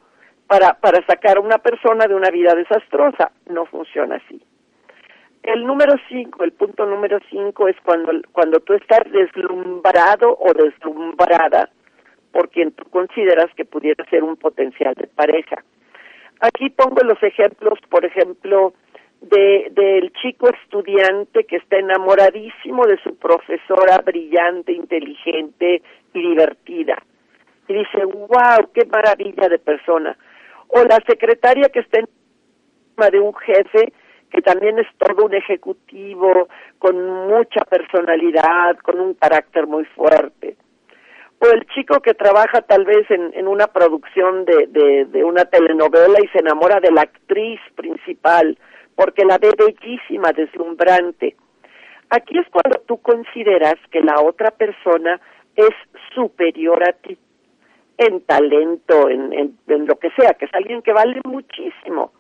para, 0.48 0.74
para 0.80 1.06
sacar 1.06 1.38
a 1.38 1.42
una 1.42 1.58
persona 1.58 2.06
de 2.08 2.16
una 2.16 2.30
vida 2.30 2.54
desastrosa. 2.56 3.32
No 3.48 3.66
funciona 3.66 4.16
así. 4.16 4.42
El 5.44 5.66
número 5.66 5.96
cinco, 6.08 6.46
el 6.46 6.54
punto 6.54 6.86
número 6.86 7.20
cinco 7.30 7.68
es 7.68 7.76
cuando, 7.84 8.12
cuando 8.32 8.62
tú 8.62 8.74
estás 8.74 9.04
deslumbrado 9.12 10.38
o 10.40 10.54
deslumbrada 10.54 11.70
por 12.32 12.50
quien 12.50 12.72
tú 12.72 12.86
consideras 12.90 13.54
que 13.56 13.66
pudiera 13.66 14.06
ser 14.06 14.24
un 14.24 14.38
potencial 14.38 14.94
de 14.96 15.08
pareja. 15.08 15.64
Aquí 16.40 16.70
pongo 16.70 17.02
los 17.04 17.22
ejemplos, 17.22 17.78
por 17.90 18.06
ejemplo, 18.06 18.74
de, 19.20 19.68
del 19.72 20.14
chico 20.14 20.50
estudiante 20.50 21.44
que 21.44 21.58
está 21.58 21.78
enamoradísimo 21.78 22.86
de 22.86 22.98
su 23.04 23.16
profesora 23.18 23.98
brillante, 24.04 24.72
inteligente 24.72 25.82
y 26.14 26.22
divertida. 26.22 27.04
Y 27.68 27.74
dice, 27.74 28.06
wow, 28.06 28.70
qué 28.74 28.86
maravilla 28.86 29.50
de 29.50 29.60
persona. 29.60 30.18
O 30.70 30.84
la 30.84 31.00
secretaria 31.06 31.70
que 31.70 31.80
está 31.80 32.00
encima 32.00 33.10
de 33.12 33.20
un 33.20 33.34
jefe 33.36 33.94
que 34.34 34.42
también 34.42 34.80
es 34.80 34.88
todo 34.98 35.26
un 35.26 35.34
ejecutivo 35.36 36.48
con 36.80 36.96
mucha 37.28 37.64
personalidad, 37.66 38.78
con 38.80 39.00
un 39.00 39.14
carácter 39.14 39.68
muy 39.68 39.86
fuerte. 39.86 40.58
O 41.40 41.46
el 41.52 41.66
chico 41.68 42.00
que 42.00 42.16
trabaja 42.16 42.62
tal 42.62 42.84
vez 42.84 43.06
en, 43.12 43.48
una 43.48 43.68
producción 43.68 44.44
de, 44.46 45.06
de, 45.06 45.24
una 45.24 45.46
telenovela 45.46 46.18
y 46.24 46.28
se 46.30 46.40
enamora 46.40 46.80
de 46.80 46.92
la 46.92 47.02
actriz 47.02 47.60
principal 47.76 48.58
porque 48.96 49.24
la 49.24 49.38
ve 49.38 49.52
bellísima, 49.58 50.32
deslumbrante. 50.32 51.36
Aquí 52.10 52.38
es 52.40 52.48
cuando 52.50 52.82
tú 52.88 52.98
consideras 53.02 53.76
que 53.92 54.02
la 54.02 54.20
otra 54.22 54.52
persona 54.52 55.20
es 55.56 55.76
superior 56.16 56.82
a 56.88 56.94
ti 56.94 57.18
en 57.98 58.22
talento, 58.22 59.10
en, 59.10 59.34
en, 59.34 59.86
lo 59.86 59.96
que 60.00 60.10
sea, 60.12 60.34
que 60.34 60.46
es 60.46 60.54
alguien 60.54 60.82
que 60.82 60.94
vale 60.94 61.22
muchísimo. 61.24 62.14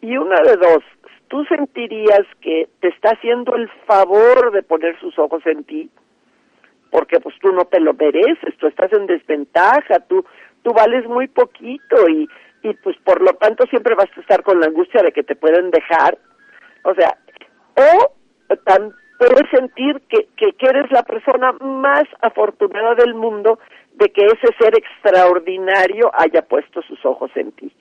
Y 0.00 0.16
una 0.16 0.40
de 0.42 0.56
dos, 0.56 0.84
tú 1.28 1.44
sentirías 1.44 2.24
que 2.40 2.68
te 2.80 2.88
está 2.88 3.10
haciendo 3.10 3.54
el 3.56 3.68
favor 3.86 4.52
de 4.52 4.62
poner 4.62 4.98
sus 5.00 5.18
ojos 5.18 5.44
en 5.46 5.64
ti, 5.64 5.90
porque 6.90 7.20
pues 7.20 7.34
tú 7.40 7.52
no 7.52 7.64
te 7.64 7.80
lo 7.80 7.94
mereces, 7.94 8.56
tú 8.58 8.66
estás 8.66 8.92
en 8.92 9.06
desventaja, 9.06 10.00
tú, 10.08 10.24
tú 10.62 10.72
vales 10.72 11.06
muy 11.06 11.28
poquito 11.28 12.08
y, 12.08 12.28
y 12.62 12.74
pues 12.74 12.96
por 13.04 13.20
lo 13.20 13.32
tanto 13.34 13.66
siempre 13.66 13.94
vas 13.94 14.08
a 14.16 14.20
estar 14.20 14.42
con 14.42 14.60
la 14.60 14.66
angustia 14.66 15.02
de 15.02 15.12
que 15.12 15.22
te 15.22 15.36
pueden 15.36 15.70
dejar. 15.70 16.18
O 16.84 16.94
sea, 16.94 17.18
o 17.76 18.56
tan, 18.64 18.92
puedes 19.18 19.50
sentir 19.50 20.00
que, 20.08 20.28
que, 20.36 20.52
que 20.52 20.66
eres 20.66 20.90
la 20.90 21.02
persona 21.02 21.52
más 21.60 22.04
afortunada 22.20 22.94
del 22.94 23.14
mundo 23.14 23.58
de 23.94 24.08
que 24.10 24.24
ese 24.24 24.54
ser 24.58 24.74
extraordinario 24.76 26.10
haya 26.14 26.42
puesto 26.42 26.82
sus 26.82 27.04
ojos 27.04 27.30
en 27.34 27.52
ti. 27.52 27.72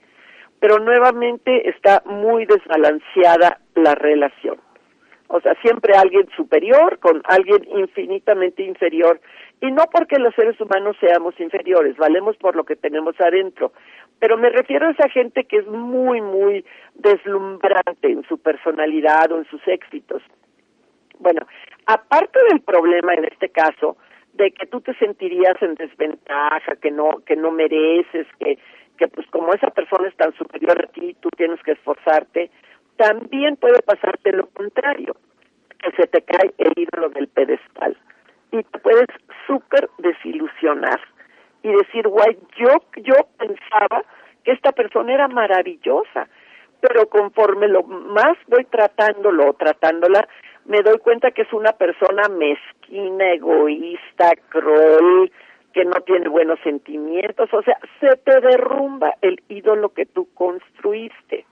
Pero 0.60 0.80
nuevamente 0.80 1.70
está 1.70 2.02
muy 2.06 2.46
desbalanceada 2.46 3.60
la 3.76 3.96
relación. 3.96 4.58
O 5.30 5.42
sea, 5.42 5.54
siempre 5.62 5.94
alguien 5.96 6.28
superior 6.36 7.00
con 7.00 7.22
alguien 7.26 7.68
infinitamente 7.78 8.64
inferior. 8.64 9.20
Y 9.60 9.72
no 9.72 9.86
porque 9.92 10.20
los 10.20 10.34
seres 10.36 10.60
humanos 10.62 10.96
seamos 11.00 11.38
inferiores, 11.40 11.98
valemos 11.98 12.38
por 12.38 12.56
lo 12.56 12.64
que 12.64 12.76
tenemos 12.76 13.20
adentro. 13.20 13.74
Pero 14.20 14.38
me 14.38 14.50
refiero 14.50 14.88
a 14.88 14.92
esa 14.92 15.10
gente 15.10 15.44
que 15.44 15.58
es 15.58 15.68
muy, 15.68 16.22
muy 16.22 16.66
deslumbrante 16.96 18.10
en 18.10 18.24
su 18.28 18.38
personalidad 18.38 19.32
o 19.32 19.40
en 19.40 19.46
sus 19.46 19.62
éxitos. 19.68 20.22
Bueno, 21.20 21.46
aparte 21.88 22.40
del 22.50 22.62
problema 22.62 23.14
en 23.14 23.26
este 23.26 23.50
caso, 23.50 23.98
de 24.34 24.52
que 24.52 24.68
tú 24.68 24.82
te 24.82 24.94
sentirías 24.96 25.62
en 25.62 25.76
desventaja, 25.76 26.76
que 26.76 26.92
no, 26.92 27.22
que 27.26 27.36
no 27.36 27.52
mereces, 27.52 28.28
que, 28.40 28.60
que 28.98 29.08
pues 29.08 29.28
como 29.28 29.54
esa 29.54 29.70
persona 29.70 30.08
es 30.08 30.16
tan 30.16 30.34
superior 30.34 30.78
a 30.84 30.92
ti, 30.92 31.16
tú 31.22 31.30
tienes 31.38 31.62
que 31.64 31.72
esforzarte, 31.72 32.50
también 32.98 33.56
puede 33.56 33.82
pasarte 33.84 34.32
lo 34.34 34.48
contrario, 34.48 35.16
que 35.80 35.92
se 35.92 36.08
te 36.08 36.22
cae 36.24 36.54
el 36.58 36.74
ídolo 36.76 37.10
del 37.10 37.28
pedestal 37.28 37.96
y 38.52 38.64
te 38.64 38.80
puedes 38.80 39.08
súper 39.46 39.90
desilusionar 40.00 41.00
y 41.64 41.70
decir, 41.70 42.08
guay, 42.08 42.38
yo, 42.58 42.70
yo 42.98 43.14
pensaba 43.38 44.04
que 44.44 44.52
esta 44.52 44.72
persona 44.72 45.14
era 45.14 45.28
maravillosa, 45.28 46.28
pero 46.82 47.08
conforme 47.08 47.68
lo 47.68 47.84
más 47.84 48.38
voy 48.48 48.66
tratándolo 48.66 49.50
o 49.50 49.54
tratándola, 49.54 50.28
me 50.66 50.82
doy 50.82 50.98
cuenta 51.00 51.32
que 51.32 51.44
es 51.44 51.54
una 51.54 51.72
persona 51.74 52.24
mezquina, 52.30 53.34
egoísta, 53.34 54.32
cruel, 54.50 55.32
que 55.78 55.86
no 55.86 56.02
tiene 56.02 56.28
buenos 56.28 56.60
sentimientos, 56.62 57.54
o 57.54 57.62
sea, 57.62 57.78
se 58.00 58.18
te 58.18 58.42
derrumba 58.42 59.14
el 59.22 59.40
ídolo 59.48 59.90
que 59.90 60.08
tú 60.08 60.28
construiste. 60.34 61.46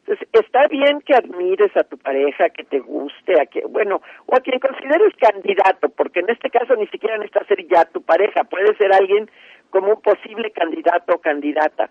Entonces, 0.00 0.28
está 0.30 0.68
bien 0.68 1.00
que 1.00 1.14
admires 1.14 1.74
a 1.74 1.84
tu 1.84 1.96
pareja, 1.96 2.50
que 2.50 2.64
te 2.64 2.80
guste, 2.80 3.40
a 3.40 3.46
que, 3.46 3.64
bueno, 3.64 4.02
o 4.26 4.36
a 4.36 4.40
quien 4.40 4.60
consideres 4.60 5.14
candidato, 5.16 5.88
porque 5.88 6.20
en 6.20 6.28
este 6.28 6.50
caso 6.50 6.76
ni 6.76 6.86
siquiera 6.88 7.16
necesita 7.16 7.46
ser 7.46 7.66
ya 7.66 7.86
tu 7.86 8.02
pareja, 8.02 8.44
puede 8.44 8.76
ser 8.76 8.92
alguien 8.92 9.30
como 9.70 9.94
un 9.94 10.02
posible 10.02 10.50
candidato 10.50 11.14
o 11.14 11.20
candidata, 11.22 11.88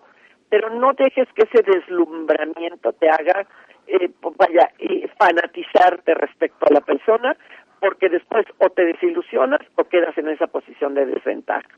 pero 0.50 0.70
no 0.70 0.92
dejes 0.92 1.26
que 1.34 1.48
ese 1.50 1.64
deslumbramiento 1.68 2.92
te 2.92 3.10
haga 3.10 3.44
eh, 3.88 4.08
pues 4.20 4.36
vaya, 4.36 4.70
y 4.78 5.04
fanatizarte 5.18 6.14
respecto 6.14 6.66
a 6.70 6.74
la 6.74 6.80
persona, 6.80 7.36
porque 7.82 8.08
después 8.08 8.46
o 8.58 8.70
te 8.70 8.84
desilusionas 8.84 9.60
o 9.74 9.82
quedas 9.82 10.16
en 10.16 10.28
esa 10.28 10.46
posición 10.46 10.94
de 10.94 11.04
desventaja. 11.04 11.68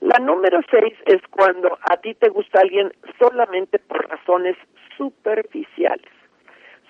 La 0.00 0.18
número 0.18 0.58
seis 0.68 0.92
es 1.06 1.22
cuando 1.30 1.78
a 1.88 1.98
ti 1.98 2.14
te 2.14 2.30
gusta 2.30 2.58
alguien 2.60 2.90
solamente 3.16 3.78
por 3.78 4.08
razones 4.08 4.56
superficiales. 4.98 6.10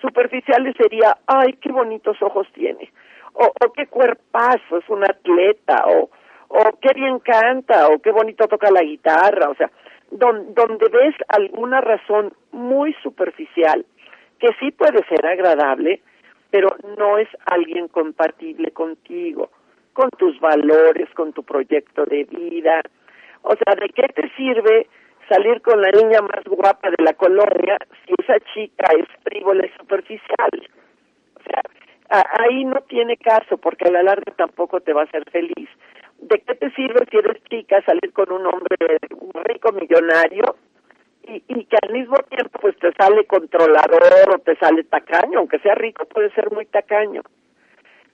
Superficiales 0.01 0.75
sería, 0.75 1.15
ay, 1.27 1.53
qué 1.61 1.71
bonitos 1.71 2.19
ojos 2.23 2.47
tiene, 2.53 2.91
o, 3.33 3.45
o 3.45 3.73
qué 3.73 3.85
cuerpazo, 3.85 4.79
es 4.79 4.89
un 4.89 5.03
atleta, 5.03 5.83
o, 5.85 6.09
o 6.47 6.79
qué 6.81 6.93
bien 6.95 7.19
canta, 7.19 7.89
o 7.89 7.99
qué 7.99 8.11
bonito 8.11 8.47
toca 8.47 8.71
la 8.71 8.81
guitarra, 8.81 9.51
o 9.51 9.55
sea, 9.55 9.69
donde 10.09 10.89
ves 10.89 11.15
alguna 11.27 11.79
razón 11.79 12.33
muy 12.51 12.95
superficial 13.03 13.85
que 14.39 14.47
sí 14.59 14.71
puede 14.71 15.05
ser 15.07 15.23
agradable, 15.27 16.01
pero 16.51 16.75
no 16.97 17.17
es 17.17 17.29
alguien 17.45 17.87
compatible 17.87 18.71
contigo, 18.71 19.49
con 19.93 20.09
tus 20.11 20.39
valores, 20.39 21.09
con 21.15 21.33
tu 21.33 21.43
proyecto 21.43 22.05
de 22.05 22.25
vida. 22.25 22.81
O 23.41 23.53
sea, 23.55 23.75
¿de 23.75 23.89
qué 23.89 24.07
te 24.13 24.29
sirve 24.35 24.87
salir 25.29 25.61
con 25.61 25.81
la 25.81 25.91
niña 25.91 26.21
más 26.21 26.43
guapa 26.45 26.89
de 26.89 27.03
la 27.03 27.13
colonia 27.13 27.77
si 28.05 28.13
esa 28.21 28.37
chica 28.53 28.85
es 28.97 29.07
frívola 29.23 29.65
y 29.65 29.69
superficial? 29.79 30.69
O 31.39 31.43
sea, 31.43 31.61
ahí 32.39 32.65
no 32.65 32.81
tiene 32.81 33.15
caso 33.17 33.57
porque 33.57 33.87
a 33.87 33.91
la 33.91 34.03
larga 34.03 34.33
tampoco 34.35 34.81
te 34.81 34.93
va 34.93 35.01
a 35.01 35.05
hacer 35.05 35.23
feliz. 35.31 35.69
¿De 36.19 36.39
qué 36.39 36.53
te 36.53 36.69
sirve 36.71 37.05
si 37.09 37.17
eres 37.17 37.41
chica 37.49 37.81
salir 37.83 38.11
con 38.13 38.31
un 38.31 38.45
hombre 38.45 38.99
rico 39.45 39.71
millonario 39.71 40.55
y, 41.47 41.65
que 41.65 41.77
al 41.81 41.93
mismo 41.93 42.17
tiempo 42.29 42.59
pues 42.59 42.77
te 42.77 42.91
sale 42.93 43.25
controlador 43.25 44.35
o 44.35 44.39
te 44.39 44.55
sale 44.57 44.83
tacaño, 44.83 45.39
aunque 45.39 45.59
sea 45.59 45.75
rico 45.75 46.05
puede 46.05 46.31
ser 46.31 46.51
muy 46.51 46.65
tacaño. 46.65 47.21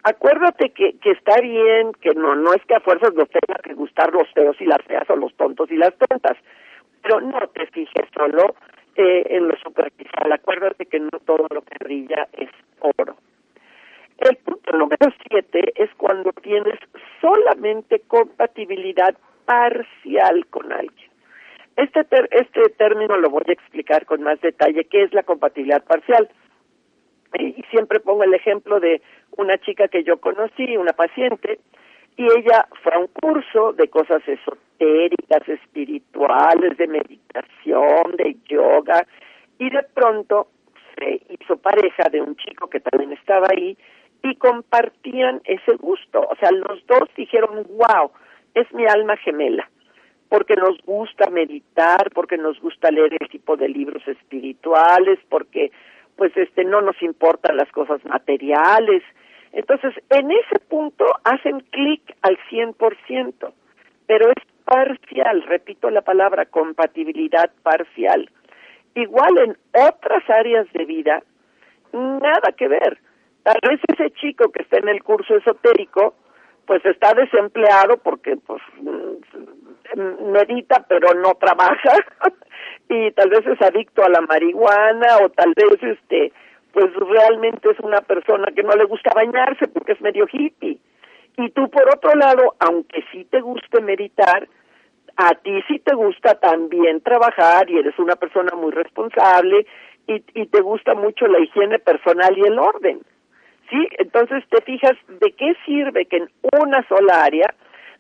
Acuérdate 0.03 0.69
que, 0.69 0.97
que 0.99 1.11
está 1.11 1.41
bien, 1.41 1.91
que 1.99 2.11
no, 2.11 2.35
no 2.35 2.53
es 2.53 2.63
que 2.65 2.75
a 2.75 2.79
fuerzas 2.79 3.13
nos 3.13 3.29
tenga 3.29 3.59
que 3.63 3.73
gustar 3.73 4.13
los 4.13 4.31
feos 4.33 4.55
y 4.61 4.65
las 4.65 4.81
feas 4.85 5.09
o 5.09 5.15
los 5.15 5.33
tontos 5.35 5.69
y 5.71 5.75
las 5.75 5.93
tontas, 5.97 6.37
pero 7.01 7.19
no 7.21 7.47
te 7.47 7.65
fijes 7.67 8.05
solo 8.13 8.55
eh, 8.95 9.23
en 9.29 9.47
lo 9.47 9.55
superficial, 9.57 10.31
acuérdate 10.31 10.85
que 10.85 10.99
no 10.99 11.11
todo 11.25 11.45
lo 11.49 11.61
que 11.61 11.83
brilla 11.83 12.27
es 12.33 12.49
oro. 12.79 13.15
El 14.17 14.35
punto 14.37 14.71
número 14.75 15.13
siete 15.29 15.71
es 15.75 15.89
cuando 15.97 16.31
tienes 16.41 16.79
solamente 17.21 18.01
compatibilidad 18.07 19.15
parcial 19.45 20.47
con 20.47 20.71
alguien. 20.71 21.06
Este, 21.77 22.03
este 22.31 22.69
término 22.69 23.17
lo 23.17 23.29
voy 23.29 23.43
a 23.47 23.51
explicar 23.51 24.07
con 24.07 24.23
más 24.23 24.41
detalle, 24.41 24.85
qué 24.85 25.03
es 25.03 25.13
la 25.13 25.21
compatibilidad 25.21 25.83
parcial. 25.83 26.27
Y 27.37 27.63
siempre 27.69 27.99
pongo 27.99 28.23
el 28.23 28.33
ejemplo 28.33 28.79
de 28.79 28.99
una 29.37 29.59
chica 29.59 29.87
que 29.87 30.03
yo 30.03 30.19
conocí, 30.19 30.75
una 30.75 30.93
paciente, 30.93 31.59
y 32.15 32.23
ella 32.23 32.67
fue 32.81 32.95
a 32.95 32.97
un 32.97 33.07
curso 33.07 33.73
de 33.73 33.89
cosas 33.89 34.23
esotéricas, 34.27 35.47
espirituales, 35.47 36.77
de 36.77 36.87
meditación, 36.87 38.15
de 38.17 38.37
yoga, 38.49 39.05
y 39.59 39.69
de 39.69 39.83
pronto 39.93 40.47
se 40.95 41.21
hizo 41.29 41.57
pareja 41.57 42.09
de 42.11 42.21
un 42.21 42.35
chico 42.37 42.71
que 42.71 42.79
también 42.79 43.11
estaba 43.11 43.49
ahí 43.51 43.77
y 44.23 44.35
compartían 44.37 45.41
ese 45.45 45.75
gusto. 45.75 46.21
O 46.21 46.35
sea, 46.37 46.49
los 46.51 46.83
dos 46.87 47.07
dijeron, 47.15 47.67
wow, 47.69 48.09
es 48.55 48.73
mi 48.73 48.87
alma 48.87 49.15
gemela 49.17 49.69
porque 50.29 50.55
nos 50.55 50.77
gusta 50.83 51.29
meditar, 51.29 52.09
porque 52.13 52.37
nos 52.37 52.59
gusta 52.59 52.91
leer 52.91 53.15
el 53.19 53.29
tipo 53.29 53.55
de 53.55 53.69
libros 53.69 54.05
espirituales, 54.07 55.19
porque 55.29 55.71
pues 56.15 56.35
este 56.35 56.63
no 56.65 56.81
nos 56.81 57.01
importan 57.01 57.57
las 57.57 57.71
cosas 57.71 58.03
materiales. 58.05 59.03
Entonces, 59.53 59.93
en 60.09 60.31
ese 60.31 60.59
punto 60.67 61.05
hacen 61.23 61.59
clic 61.71 62.01
al 62.21 62.37
100%, 62.49 63.53
pero 64.05 64.29
es 64.29 64.43
parcial, 64.65 65.43
repito 65.43 65.89
la 65.89 66.01
palabra 66.01 66.45
compatibilidad 66.45 67.49
parcial. 67.63 68.29
Igual 68.95 69.37
en 69.37 69.57
otras 69.73 70.29
áreas 70.29 70.71
de 70.73 70.85
vida, 70.85 71.23
nada 71.93 72.51
que 72.57 72.67
ver. 72.67 72.99
Tal 73.43 73.59
vez 73.69 73.79
ese 73.87 74.11
chico 74.11 74.51
que 74.51 74.63
está 74.63 74.79
en 74.79 74.89
el 74.89 75.03
curso 75.03 75.37
esotérico, 75.37 76.15
pues 76.67 76.85
está 76.85 77.13
desempleado 77.13 77.97
porque 77.97 78.35
pues 78.45 78.61
medita 79.95 80.85
pero 80.87 81.13
no 81.15 81.33
trabaja 81.35 81.93
y 82.89 83.09
tal 83.11 83.29
vez 83.29 83.47
es 83.47 83.61
adicto 83.61 84.03
a 84.03 84.09
la 84.09 84.21
marihuana 84.21 85.17
o 85.23 85.29
tal 85.29 85.53
vez 85.55 85.81
este 85.81 86.33
pues 86.73 86.93
realmente 86.93 87.71
es 87.71 87.79
una 87.79 88.01
persona 88.01 88.47
que 88.53 88.61
no 88.61 88.73
le 88.73 88.83
gusta 88.83 89.11
bañarse 89.15 89.67
porque 89.69 89.93
es 89.93 90.01
medio 90.01 90.27
hippie. 90.31 90.77
Y 91.37 91.49
tú 91.51 91.69
por 91.71 91.87
otro 91.95 92.13
lado 92.15 92.55
aunque 92.59 93.03
sí 93.11 93.25
te 93.25 93.39
guste 93.39 93.81
meditar 93.81 94.47
a 95.15 95.35
ti 95.35 95.63
sí 95.69 95.79
te 95.79 95.95
gusta 95.95 96.35
también 96.35 97.01
trabajar 97.01 97.69
y 97.69 97.77
eres 97.77 97.97
una 97.97 98.17
persona 98.17 98.55
muy 98.55 98.71
responsable 98.71 99.65
y, 100.05 100.21
y 100.35 100.47
te 100.47 100.61
gusta 100.61 100.95
mucho 100.95 101.27
la 101.27 101.39
higiene 101.39 101.79
personal 101.79 102.37
y 102.37 102.41
el 102.41 102.59
orden 102.59 103.01
sí 103.69 103.87
entonces 103.99 104.43
te 104.49 104.61
fijas 104.61 104.93
de 105.07 105.31
qué 105.33 105.53
sirve 105.65 106.05
que 106.05 106.17
en 106.17 106.29
una 106.61 106.85
sola 106.87 107.23
área 107.23 107.53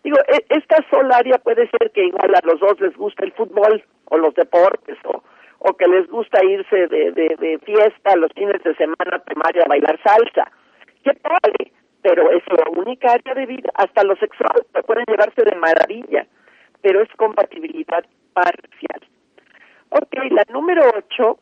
Digo, 0.03 0.17
e, 0.27 0.45
esta 0.49 0.77
sola 0.89 1.17
área 1.17 1.37
puede 1.39 1.67
ser 1.69 1.91
que 1.91 2.05
igual 2.05 2.33
a 2.33 2.45
los 2.45 2.59
dos 2.59 2.79
les 2.79 2.95
gusta 2.95 3.25
el 3.25 3.33
fútbol 3.33 3.83
o 4.05 4.17
los 4.17 4.33
deportes 4.35 4.97
o, 5.03 5.23
o 5.59 5.73
que 5.75 5.87
les 5.87 6.07
gusta 6.07 6.45
irse 6.45 6.87
de, 6.87 7.11
de, 7.11 7.35
de 7.35 7.59
fiesta 7.65 8.15
los 8.15 8.31
fines 8.33 8.63
de 8.63 8.75
semana 8.75 9.19
primaria 9.25 9.63
a 9.63 9.67
bailar 9.67 9.99
salsa. 10.03 10.51
¡Qué 11.03 11.11
padre! 11.15 11.73
pero 12.07 12.31
es 12.31 12.43
la 12.47 12.69
única 12.69 13.11
área 13.11 13.33
de 13.33 13.45
vida, 13.45 13.69
hasta 13.73 14.03
lo 14.03 14.15
sexual 14.15 14.65
pueden 14.85 15.03
llevarse 15.07 15.43
de 15.43 15.57
maravilla, 15.57 16.25
pero 16.81 17.01
es 17.01 17.09
compatibilidad 17.17 18.05
parcial. 18.33 19.01
Ok, 19.89 20.13
la 20.31 20.43
número 20.53 20.83
ocho, 20.95 21.39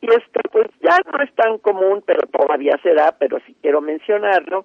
y 0.00 0.06
esto 0.06 0.40
pues 0.50 0.68
ya 0.80 0.96
no 1.12 1.22
es 1.22 1.32
tan 1.34 1.58
común, 1.58 2.02
pero 2.06 2.20
todavía 2.28 2.78
se 2.82 2.94
da, 2.94 3.14
pero 3.18 3.38
sí 3.46 3.54
quiero 3.60 3.80
mencionarlo, 3.80 4.64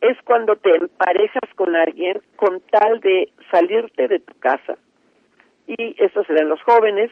es 0.00 0.16
cuando 0.24 0.56
te 0.56 0.74
emparejas 0.74 1.54
con 1.54 1.76
alguien 1.76 2.20
con 2.36 2.60
tal 2.70 3.00
de 3.00 3.30
salirte 3.50 4.08
de 4.08 4.18
tu 4.18 4.38
casa, 4.40 4.76
y 5.66 5.94
eso 6.02 6.24
se 6.24 6.34
da 6.34 6.40
en 6.40 6.48
los 6.48 6.62
jóvenes, 6.62 7.10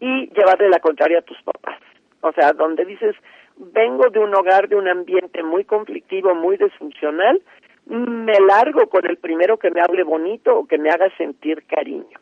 y 0.00 0.28
llevarle 0.34 0.68
la 0.68 0.80
contraria 0.80 1.20
a 1.20 1.22
tus 1.22 1.40
papás. 1.42 1.78
O 2.22 2.32
sea, 2.32 2.52
donde 2.52 2.84
dices, 2.84 3.14
vengo 3.56 4.08
de 4.10 4.18
un 4.18 4.34
hogar, 4.34 4.68
de 4.68 4.74
un 4.74 4.88
ambiente 4.88 5.44
muy 5.44 5.64
conflictivo, 5.64 6.34
muy 6.34 6.56
disfuncional, 6.56 7.40
me 7.86 8.38
largo 8.40 8.88
con 8.88 9.06
el 9.06 9.16
primero 9.16 9.58
que 9.58 9.70
me 9.70 9.80
hable 9.80 10.02
bonito 10.02 10.56
o 10.56 10.66
que 10.66 10.78
me 10.78 10.90
haga 10.90 11.08
sentir 11.16 11.64
cariño. 11.66 12.18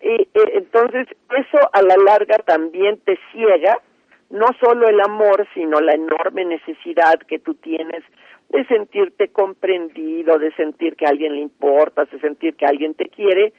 Y, 0.00 0.28
entonces, 0.54 1.06
eso 1.30 1.58
a 1.72 1.82
la 1.82 1.96
larga 1.96 2.38
también 2.38 2.98
te 3.04 3.18
ciega, 3.32 3.78
no 4.32 4.46
solo 4.60 4.88
el 4.88 4.98
amor, 5.00 5.46
sino 5.54 5.80
la 5.80 5.92
enorme 5.92 6.44
necesidad 6.46 7.20
que 7.28 7.38
tú 7.38 7.54
tienes 7.54 8.02
de 8.48 8.64
sentirte 8.66 9.28
comprendido, 9.28 10.38
de 10.38 10.52
sentir 10.54 10.96
que 10.96 11.06
a 11.06 11.10
alguien 11.10 11.34
le 11.34 11.40
importas, 11.40 12.10
de 12.10 12.18
sentir 12.18 12.56
que 12.56 12.66
alguien 12.66 12.94
te 12.94 13.08
quiere, 13.08 13.52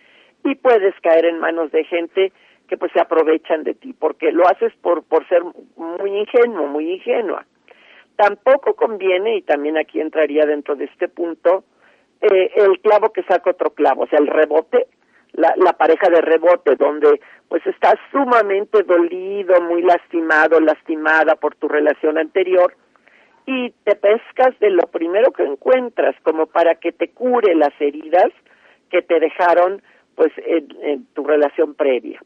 y 0.44 0.56
puedes 0.56 0.94
caer 1.02 1.26
en 1.26 1.40
manos 1.40 1.72
de 1.72 1.84
gente 1.86 2.32
que 2.68 2.78
pues 2.78 2.92
se 2.92 3.00
aprovechan 3.00 3.64
de 3.64 3.76
ti, 3.76 3.94
porque 3.94 4.32
lo 4.32 4.48
haces 4.48 4.74
por, 4.82 5.04
por 5.04 5.28
ser 5.30 5.44
muy 5.76 6.18
ingenuo, 6.18 6.68
muy 6.68 6.92
ingenua. 6.94 7.46
Tampoco 8.16 8.74
conviene, 8.76 9.38
y 9.38 9.42
también 9.44 9.78
aquí 9.78 10.02
entraría 10.02 10.46
dentro 10.46 10.76
de 10.76 10.86
este 10.86 11.08
punto, 11.08 11.64
eh, 12.22 12.52
el 12.56 12.80
clavo 12.80 13.14
que 13.14 13.24
saca 13.24 13.52
otro 13.52 13.72
clavo, 13.72 14.04
o 14.04 14.08
sea, 14.08 14.20
el 14.20 14.28
rebote, 14.28 14.88
la, 15.34 15.74
pareja 15.74 16.10
de 16.10 16.22
rebote, 16.22 16.76
donde 16.76 17.20
pues 17.50 17.66
estás 17.66 17.96
sumamente 18.12 18.84
dolido, 18.84 19.62
muy 19.62 19.82
lastimado, 19.82 20.60
lastimada 20.60 21.36
por 21.36 21.56
tu 21.56 21.68
relación 21.68 22.18
anterior, 22.18 22.76
y 23.46 23.72
te 23.84 23.96
pescas 23.96 24.58
de 24.60 24.70
lo 24.70 24.88
primero 24.88 25.32
que 25.32 25.44
encuentras 25.44 26.16
como 26.24 26.46
para 26.46 26.76
que 26.76 26.92
te 26.92 27.10
cure 27.10 27.56
las 27.56 27.74
heridas 27.80 28.32
que 28.90 29.02
te 29.02 29.20
dejaron 29.20 29.82
pues 30.16 30.32
en 30.38 31.06
tu 31.14 31.26
relación 31.26 31.74
previa. 31.74 32.22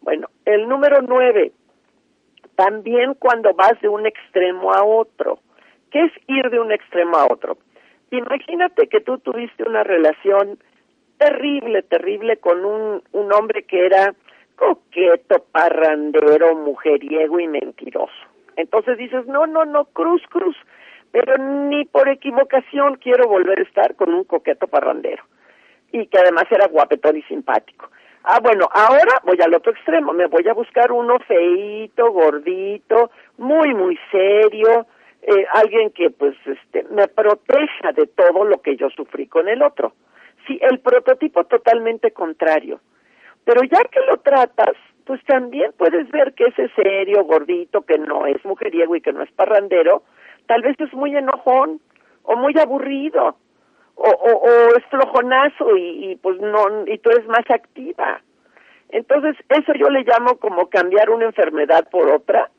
Bueno, 0.00 0.28
el 0.44 0.68
número 0.68 1.02
nueve, 1.02 1.52
también 2.54 3.14
cuando 3.14 3.54
vas 3.54 3.80
de 3.82 3.88
un 3.88 4.06
extremo 4.06 4.72
a 4.72 4.84
otro. 4.84 5.38
¿Qué 5.90 6.04
es 6.04 6.12
ir 6.26 6.50
de 6.50 6.60
un 6.60 6.72
extremo 6.72 7.16
a 7.16 7.26
otro? 7.26 7.58
Imagínate 8.10 8.88
que 8.88 9.00
tú 9.00 9.18
tuviste 9.18 9.62
una 9.62 9.84
relación 9.84 10.58
terrible, 11.18 11.82
terrible 11.82 12.38
con 12.38 12.64
un, 12.64 13.02
un 13.12 13.32
hombre 13.32 13.64
que 13.64 13.84
era 13.84 14.14
coqueto, 14.56 15.44
parrandero, 15.52 16.54
mujeriego 16.56 17.38
y 17.38 17.46
mentiroso. 17.46 18.12
Entonces 18.56 18.98
dices, 18.98 19.26
no, 19.26 19.46
no, 19.46 19.64
no, 19.64 19.84
cruz, 19.86 20.22
cruz, 20.28 20.56
pero 21.12 21.36
ni 21.38 21.84
por 21.84 22.08
equivocación 22.08 22.96
quiero 22.96 23.28
volver 23.28 23.60
a 23.60 23.62
estar 23.62 23.94
con 23.94 24.12
un 24.12 24.24
coqueto 24.24 24.66
parrandero. 24.66 25.22
Y 25.92 26.06
que 26.06 26.18
además 26.18 26.44
era 26.50 26.66
guapetón 26.66 27.16
y 27.16 27.22
simpático. 27.22 27.88
Ah, 28.24 28.40
bueno, 28.42 28.68
ahora 28.72 29.22
voy 29.24 29.38
al 29.40 29.54
otro 29.54 29.72
extremo, 29.72 30.12
me 30.12 30.26
voy 30.26 30.46
a 30.48 30.54
buscar 30.54 30.92
uno 30.92 31.18
feito, 31.20 32.10
gordito, 32.10 33.10
muy, 33.38 33.72
muy 33.74 33.98
serio, 34.10 34.86
eh, 35.22 35.46
alguien 35.54 35.90
que 35.90 36.10
pues 36.10 36.34
este, 36.44 36.84
me 36.90 37.08
proteja 37.08 37.92
de 37.94 38.06
todo 38.08 38.44
lo 38.44 38.60
que 38.60 38.76
yo 38.76 38.90
sufrí 38.90 39.28
con 39.28 39.48
el 39.48 39.62
otro. 39.62 39.92
Sí, 40.48 40.58
el 40.62 40.80
prototipo 40.80 41.44
totalmente 41.44 42.10
contrario. 42.10 42.80
Pero 43.44 43.62
ya 43.62 43.84
que 43.84 44.00
lo 44.00 44.18
tratas, 44.18 44.74
pues 45.04 45.22
también 45.24 45.72
puedes 45.78 46.10
ver 46.10 46.34
que 46.34 46.46
ese 46.46 46.68
serio, 46.74 47.22
gordito, 47.24 47.82
que 47.82 47.98
no 47.98 48.26
es 48.26 48.44
mujeriego 48.44 48.96
y 48.96 49.00
que 49.00 49.12
no 49.12 49.22
es 49.22 49.30
parrandero, 49.32 50.02
tal 50.46 50.62
vez 50.62 50.74
es 50.80 50.92
muy 50.94 51.14
enojón 51.14 51.80
o 52.24 52.36
muy 52.36 52.54
aburrido 52.58 53.36
o, 53.94 54.08
o, 54.08 54.76
es 54.76 54.84
flojonazo 54.90 55.76
y, 55.76 56.12
y, 56.12 56.16
pues 56.16 56.38
no 56.40 56.86
y 56.86 56.98
tú 56.98 57.10
eres 57.10 57.26
más 57.26 57.44
activa 57.50 58.20
entonces 58.90 59.34
eso 59.48 59.72
yo 59.74 59.88
le 59.90 60.04
llamo 60.04 60.36
como 60.38 60.68
cambiar 60.68 61.10
una 61.10 61.24
enfermedad 61.24 61.88
por 61.90 62.08
otra 62.10 62.50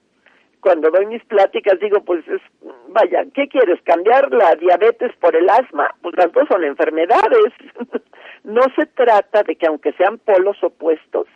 cuando 0.62 0.90
doy 0.92 1.06
mis 1.06 1.24
pláticas 1.26 1.80
digo 1.80 2.02
pues 2.02 2.28
es 2.28 2.42
vaya 2.90 3.26
qué 3.34 3.48
quieres 3.48 3.82
cambiar 3.84 4.32
la 4.32 4.56
diabetes 4.56 5.16
por 5.18 5.36
el 5.36 5.50
asma 5.50 5.94
pues 6.02 6.16
las 6.18 6.32
dos 6.32 6.48
son 6.50 6.64
enfermedades. 6.64 7.54
No 8.42 8.62
se 8.78 8.86
trata 8.86 9.44
de 9.44 9.58
que 9.58 9.68
aunque 9.68 9.92
sean 9.94 10.18
polos 10.18 10.64
opuestos 10.64 11.28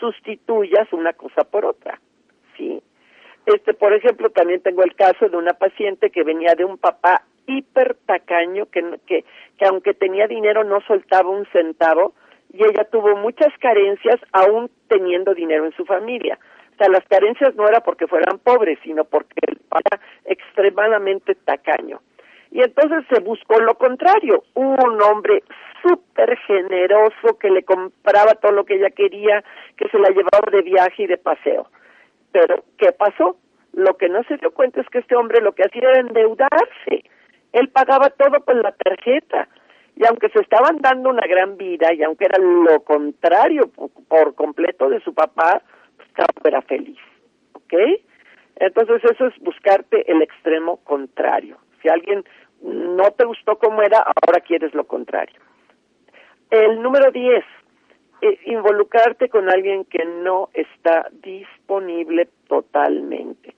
sustituyas 0.00 0.90
una 0.92 1.12
cosa 1.12 1.44
por 1.44 1.66
otra 1.66 2.00
sí 2.56 2.82
este 3.44 3.74
por 3.74 3.92
ejemplo 3.92 4.30
también 4.30 4.62
tengo 4.62 4.82
el 4.82 4.94
caso 4.94 5.28
de 5.28 5.36
una 5.36 5.52
paciente 5.52 6.10
que 6.10 6.24
venía 6.24 6.54
de 6.54 6.64
un 6.64 6.78
papá 6.78 7.24
hiper 7.46 7.96
tacaño 8.06 8.66
que, 8.66 8.82
que, 9.06 9.24
que 9.58 9.64
aunque 9.66 9.92
tenía 9.92 10.26
dinero 10.26 10.64
no 10.64 10.80
soltaba 10.80 11.28
un 11.28 11.46
centavo 11.52 12.14
y 12.52 12.64
ella 12.64 12.84
tuvo 12.84 13.16
muchas 13.16 13.52
carencias 13.58 14.20
aún 14.32 14.70
teniendo 14.88 15.34
dinero 15.34 15.66
en 15.66 15.72
su 15.72 15.84
familia. 15.84 16.38
Sea, 16.80 16.88
las 16.88 17.04
carencias 17.08 17.54
no 17.56 17.68
era 17.68 17.80
porque 17.80 18.06
fueran 18.06 18.38
pobres, 18.38 18.78
sino 18.82 19.04
porque 19.04 19.34
era 19.44 20.02
extremadamente 20.24 21.34
tacaño. 21.34 22.00
Y 22.50 22.62
entonces 22.62 23.04
se 23.10 23.20
buscó 23.20 23.60
lo 23.60 23.74
contrario, 23.74 24.44
un 24.54 25.02
hombre 25.02 25.42
súper 25.82 26.36
generoso 26.38 27.38
que 27.38 27.50
le 27.50 27.62
compraba 27.62 28.32
todo 28.34 28.52
lo 28.52 28.64
que 28.64 28.76
ella 28.76 28.90
quería, 28.90 29.44
que 29.76 29.88
se 29.88 29.98
la 29.98 30.08
llevaba 30.08 30.50
de 30.50 30.62
viaje 30.62 31.02
y 31.02 31.06
de 31.06 31.18
paseo. 31.18 31.68
Pero, 32.32 32.64
¿qué 32.78 32.92
pasó? 32.92 33.36
Lo 33.72 33.96
que 33.96 34.08
no 34.08 34.22
se 34.24 34.36
dio 34.38 34.50
cuenta 34.52 34.80
es 34.80 34.88
que 34.88 34.98
este 34.98 35.14
hombre 35.14 35.40
lo 35.40 35.52
que 35.52 35.62
hacía 35.62 35.82
era 35.90 36.00
endeudarse 36.00 37.04
él 37.52 37.68
pagaba 37.68 38.10
todo 38.10 38.44
con 38.44 38.62
la 38.62 38.72
tarjeta. 38.72 39.48
Y 39.96 40.06
aunque 40.06 40.28
se 40.30 40.40
estaban 40.40 40.78
dando 40.80 41.10
una 41.10 41.26
gran 41.26 41.56
vida, 41.56 41.92
y 41.92 42.02
aunque 42.02 42.26
era 42.26 42.38
lo 42.38 42.80
contrario 42.84 43.70
por, 44.08 44.34
completo 44.34 44.88
de 44.88 45.00
su 45.00 45.12
papá, 45.12 45.62
pues 46.26 46.46
era 46.46 46.62
feliz. 46.62 46.98
¿Ok? 47.52 47.74
Entonces 48.56 49.02
eso 49.04 49.26
es 49.26 49.38
buscarte 49.40 50.10
el 50.10 50.22
extremo 50.22 50.78
contrario. 50.84 51.58
Si 51.82 51.88
alguien 51.88 52.24
no 52.62 53.10
te 53.12 53.24
gustó 53.24 53.58
como 53.58 53.82
era, 53.82 53.98
ahora 53.98 54.40
quieres 54.40 54.74
lo 54.74 54.84
contrario. 54.86 55.40
El 56.50 56.82
número 56.82 57.10
10, 57.10 57.44
eh, 58.22 58.38
involucrarte 58.46 59.28
con 59.28 59.48
alguien 59.48 59.84
que 59.84 60.04
no 60.04 60.50
está 60.52 61.08
disponible 61.22 62.28
totalmente. 62.48 63.54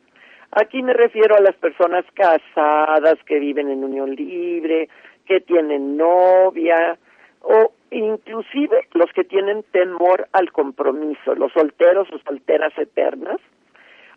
Aquí 0.53 0.83
me 0.83 0.93
refiero 0.93 1.35
a 1.35 1.41
las 1.41 1.57
personas 1.57 2.05
casadas 2.15 3.17
que 3.27 3.39
viven 3.39 3.71
en 3.71 3.83
unión 3.83 4.15
libre, 4.15 4.89
que 5.25 5.41
tienen 5.41 5.97
novia 5.97 6.99
o 7.41 7.73
inclusive 7.93 8.89
los 8.95 9.13
que 9.13 9.25
tienen 9.25 9.63
temor 9.71 10.29
al 10.33 10.51
compromiso, 10.53 11.35
los 11.35 11.53
solteros 11.53 12.09
o 12.13 12.19
solteras 12.19 12.77
eternas, 12.79 13.39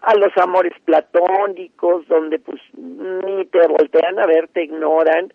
a 0.02 0.16
los 0.16 0.36
amores 0.38 0.74
platónicos 0.86 2.08
donde 2.08 2.40
pues 2.40 2.62
ni 2.74 3.46
te 3.46 3.68
voltean 3.68 4.20
a 4.20 4.26
ver, 4.26 4.48
te 4.50 4.64
ignoran, 4.64 5.34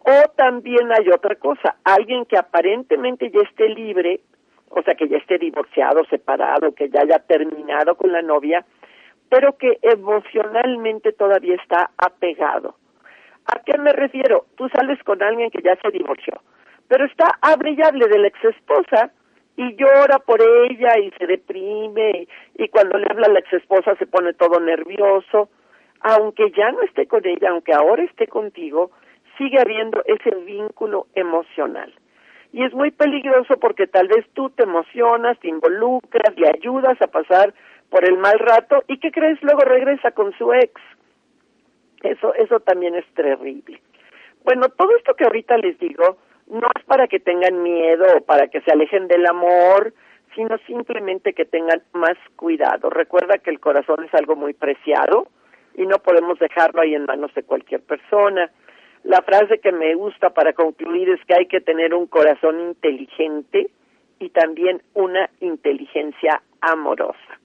o 0.00 0.30
también 0.36 0.90
hay 0.92 1.08
otra 1.10 1.34
cosa, 1.36 1.76
alguien 1.84 2.24
que 2.24 2.36
aparentemente 2.38 3.30
ya 3.30 3.40
esté 3.40 3.68
libre, 3.68 4.20
o 4.70 4.82
sea 4.82 4.94
que 4.94 5.08
ya 5.08 5.18
esté 5.18 5.38
divorciado, 5.38 6.04
separado, 6.06 6.74
que 6.74 6.88
ya 6.88 7.00
haya 7.02 7.18
terminado 7.18 7.96
con 7.96 8.12
la 8.12 8.22
novia, 8.22 8.64
pero 9.28 9.56
que 9.56 9.78
emocionalmente 9.82 11.12
todavía 11.12 11.54
está 11.54 11.90
apegado. 11.98 12.76
¿A 13.46 13.60
qué 13.64 13.78
me 13.78 13.92
refiero? 13.92 14.46
Tú 14.56 14.68
sales 14.68 15.02
con 15.04 15.22
alguien 15.22 15.50
que 15.50 15.62
ya 15.62 15.76
se 15.76 15.90
divorció, 15.90 16.40
pero 16.90 17.04
está 17.04 17.38
hable 17.40 17.76
de 17.76 18.18
la 18.18 18.26
ex 18.26 18.44
esposa 18.46 19.12
y 19.56 19.76
llora 19.76 20.18
por 20.18 20.42
ella 20.42 20.98
y 20.98 21.12
se 21.12 21.24
deprime 21.28 22.26
y, 22.58 22.68
cuando 22.68 22.98
le 22.98 23.06
habla 23.08 23.28
a 23.28 23.30
la 23.30 23.38
ex 23.38 23.52
esposa 23.52 23.94
se 23.94 24.08
pone 24.08 24.34
todo 24.34 24.58
nervioso. 24.58 25.50
Aunque 26.00 26.50
ya 26.50 26.72
no 26.72 26.82
esté 26.82 27.06
con 27.06 27.24
ella, 27.24 27.50
aunque 27.50 27.72
ahora 27.74 28.02
esté 28.02 28.26
contigo, 28.26 28.90
sigue 29.38 29.60
habiendo 29.60 30.02
ese 30.04 30.34
vínculo 30.44 31.06
emocional. 31.14 31.94
Y 32.52 32.64
es 32.64 32.74
muy 32.74 32.90
peligroso 32.90 33.56
porque 33.60 33.86
tal 33.86 34.08
vez 34.08 34.26
tú 34.32 34.50
te 34.50 34.64
emocionas, 34.64 35.38
te 35.38 35.46
involucras, 35.46 36.36
le 36.36 36.48
ayudas 36.48 37.00
a 37.00 37.06
pasar 37.06 37.54
por 37.88 38.04
el 38.04 38.18
mal 38.18 38.36
rato 38.40 38.82
y 38.88 38.98
¿qué 38.98 39.12
crees? 39.12 39.40
Luego 39.42 39.60
regresa 39.60 40.10
con 40.10 40.36
su 40.36 40.52
ex. 40.54 40.72
Eso, 42.02 42.34
eso 42.34 42.58
también 42.58 42.96
es 42.96 43.06
terrible. 43.14 43.80
Bueno, 44.42 44.70
todo 44.70 44.96
esto 44.96 45.14
que 45.14 45.24
ahorita 45.24 45.56
les 45.58 45.78
digo 45.78 46.16
no 46.50 46.68
es 46.76 46.84
para 46.84 47.06
que 47.06 47.20
tengan 47.20 47.62
miedo 47.62 48.04
o 48.16 48.20
para 48.22 48.48
que 48.48 48.60
se 48.62 48.72
alejen 48.72 49.08
del 49.08 49.26
amor, 49.26 49.94
sino 50.34 50.58
simplemente 50.66 51.32
que 51.32 51.44
tengan 51.44 51.82
más 51.92 52.16
cuidado. 52.36 52.90
Recuerda 52.90 53.38
que 53.38 53.50
el 53.50 53.60
corazón 53.60 54.04
es 54.04 54.14
algo 54.14 54.36
muy 54.36 54.54
preciado 54.54 55.28
y 55.74 55.86
no 55.86 55.98
podemos 55.98 56.38
dejarlo 56.38 56.82
ahí 56.82 56.94
en 56.94 57.04
manos 57.04 57.32
de 57.34 57.42
cualquier 57.42 57.82
persona. 57.82 58.50
la 59.02 59.22
frase 59.22 59.60
que 59.60 59.72
me 59.72 59.94
gusta 59.94 60.28
para 60.28 60.52
concluir 60.52 61.08
es 61.08 61.24
que 61.24 61.34
hay 61.34 61.46
que 61.46 61.62
tener 61.62 61.94
un 61.94 62.06
corazón 62.06 62.60
inteligente 62.60 63.70
y 64.18 64.28
también 64.28 64.82
una 64.92 65.30
inteligencia 65.40 66.42
amorosa. 66.60 67.40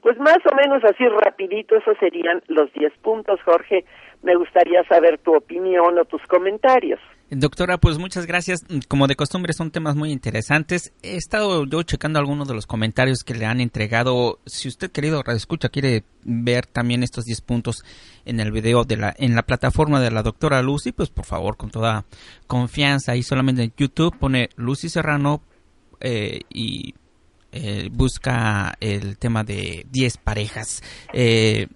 Pues 0.00 0.16
más 0.18 0.38
o 0.50 0.54
menos 0.54 0.84
así 0.84 1.06
rapidito, 1.08 1.76
esos 1.76 1.96
serían 1.98 2.42
los 2.46 2.72
10 2.72 2.92
puntos, 2.98 3.40
Jorge. 3.42 3.84
Me 4.22 4.36
gustaría 4.36 4.84
saber 4.84 5.18
tu 5.18 5.34
opinión 5.34 5.98
o 5.98 6.04
tus 6.04 6.22
comentarios. 6.26 7.00
Doctora, 7.34 7.78
pues 7.78 7.96
muchas 7.96 8.26
gracias. 8.26 8.60
Como 8.88 9.06
de 9.06 9.16
costumbre 9.16 9.54
son 9.54 9.70
temas 9.70 9.96
muy 9.96 10.12
interesantes. 10.12 10.92
He 11.02 11.16
estado 11.16 11.64
yo 11.64 11.82
checando 11.82 12.18
algunos 12.18 12.46
de 12.46 12.52
los 12.52 12.66
comentarios 12.66 13.20
que 13.24 13.34
le 13.34 13.46
han 13.46 13.62
entregado. 13.62 14.38
Si 14.44 14.68
usted, 14.68 14.92
querido 14.92 15.22
Radio 15.22 15.38
Escucha, 15.38 15.70
quiere 15.70 16.04
ver 16.24 16.66
también 16.66 17.02
estos 17.02 17.24
10 17.24 17.40
puntos 17.40 17.84
en 18.26 18.38
el 18.38 18.52
video 18.52 18.84
de 18.84 18.98
la 18.98 19.14
en 19.16 19.34
la 19.34 19.44
plataforma 19.44 19.98
de 19.98 20.10
la 20.10 20.22
doctora 20.22 20.60
Lucy, 20.60 20.92
pues 20.92 21.08
por 21.08 21.24
favor, 21.24 21.56
con 21.56 21.70
toda 21.70 22.04
confianza, 22.46 23.16
y 23.16 23.22
solamente 23.22 23.62
en 23.62 23.72
YouTube 23.78 24.14
pone 24.18 24.50
Lucy 24.56 24.90
Serrano 24.90 25.40
eh, 26.00 26.40
y 26.50 26.94
eh, 27.50 27.88
busca 27.90 28.76
el 28.78 29.16
tema 29.16 29.42
de 29.42 29.86
10 29.90 30.18
parejas. 30.18 30.82
Eh, 31.14 31.68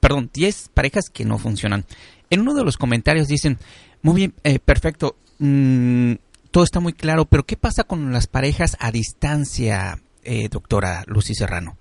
perdón, 0.00 0.28
10 0.34 0.68
parejas 0.74 1.08
que 1.08 1.24
no 1.24 1.38
funcionan. 1.38 1.86
En 2.28 2.40
uno 2.40 2.54
de 2.54 2.64
los 2.64 2.76
comentarios 2.76 3.28
dicen, 3.28 3.58
muy 4.02 4.16
bien, 4.16 4.32
eh, 4.44 4.58
perfecto. 4.58 5.14
Mm, 5.38 6.14
todo 6.50 6.64
está 6.64 6.80
muy 6.80 6.92
claro, 6.92 7.24
pero 7.24 7.44
¿qué 7.44 7.56
pasa 7.56 7.84
con 7.84 8.12
las 8.12 8.26
parejas 8.26 8.76
a 8.80 8.90
distancia, 8.90 9.96
eh, 10.24 10.48
doctora 10.50 11.02
Lucy 11.06 11.34
Serrano? 11.34 11.72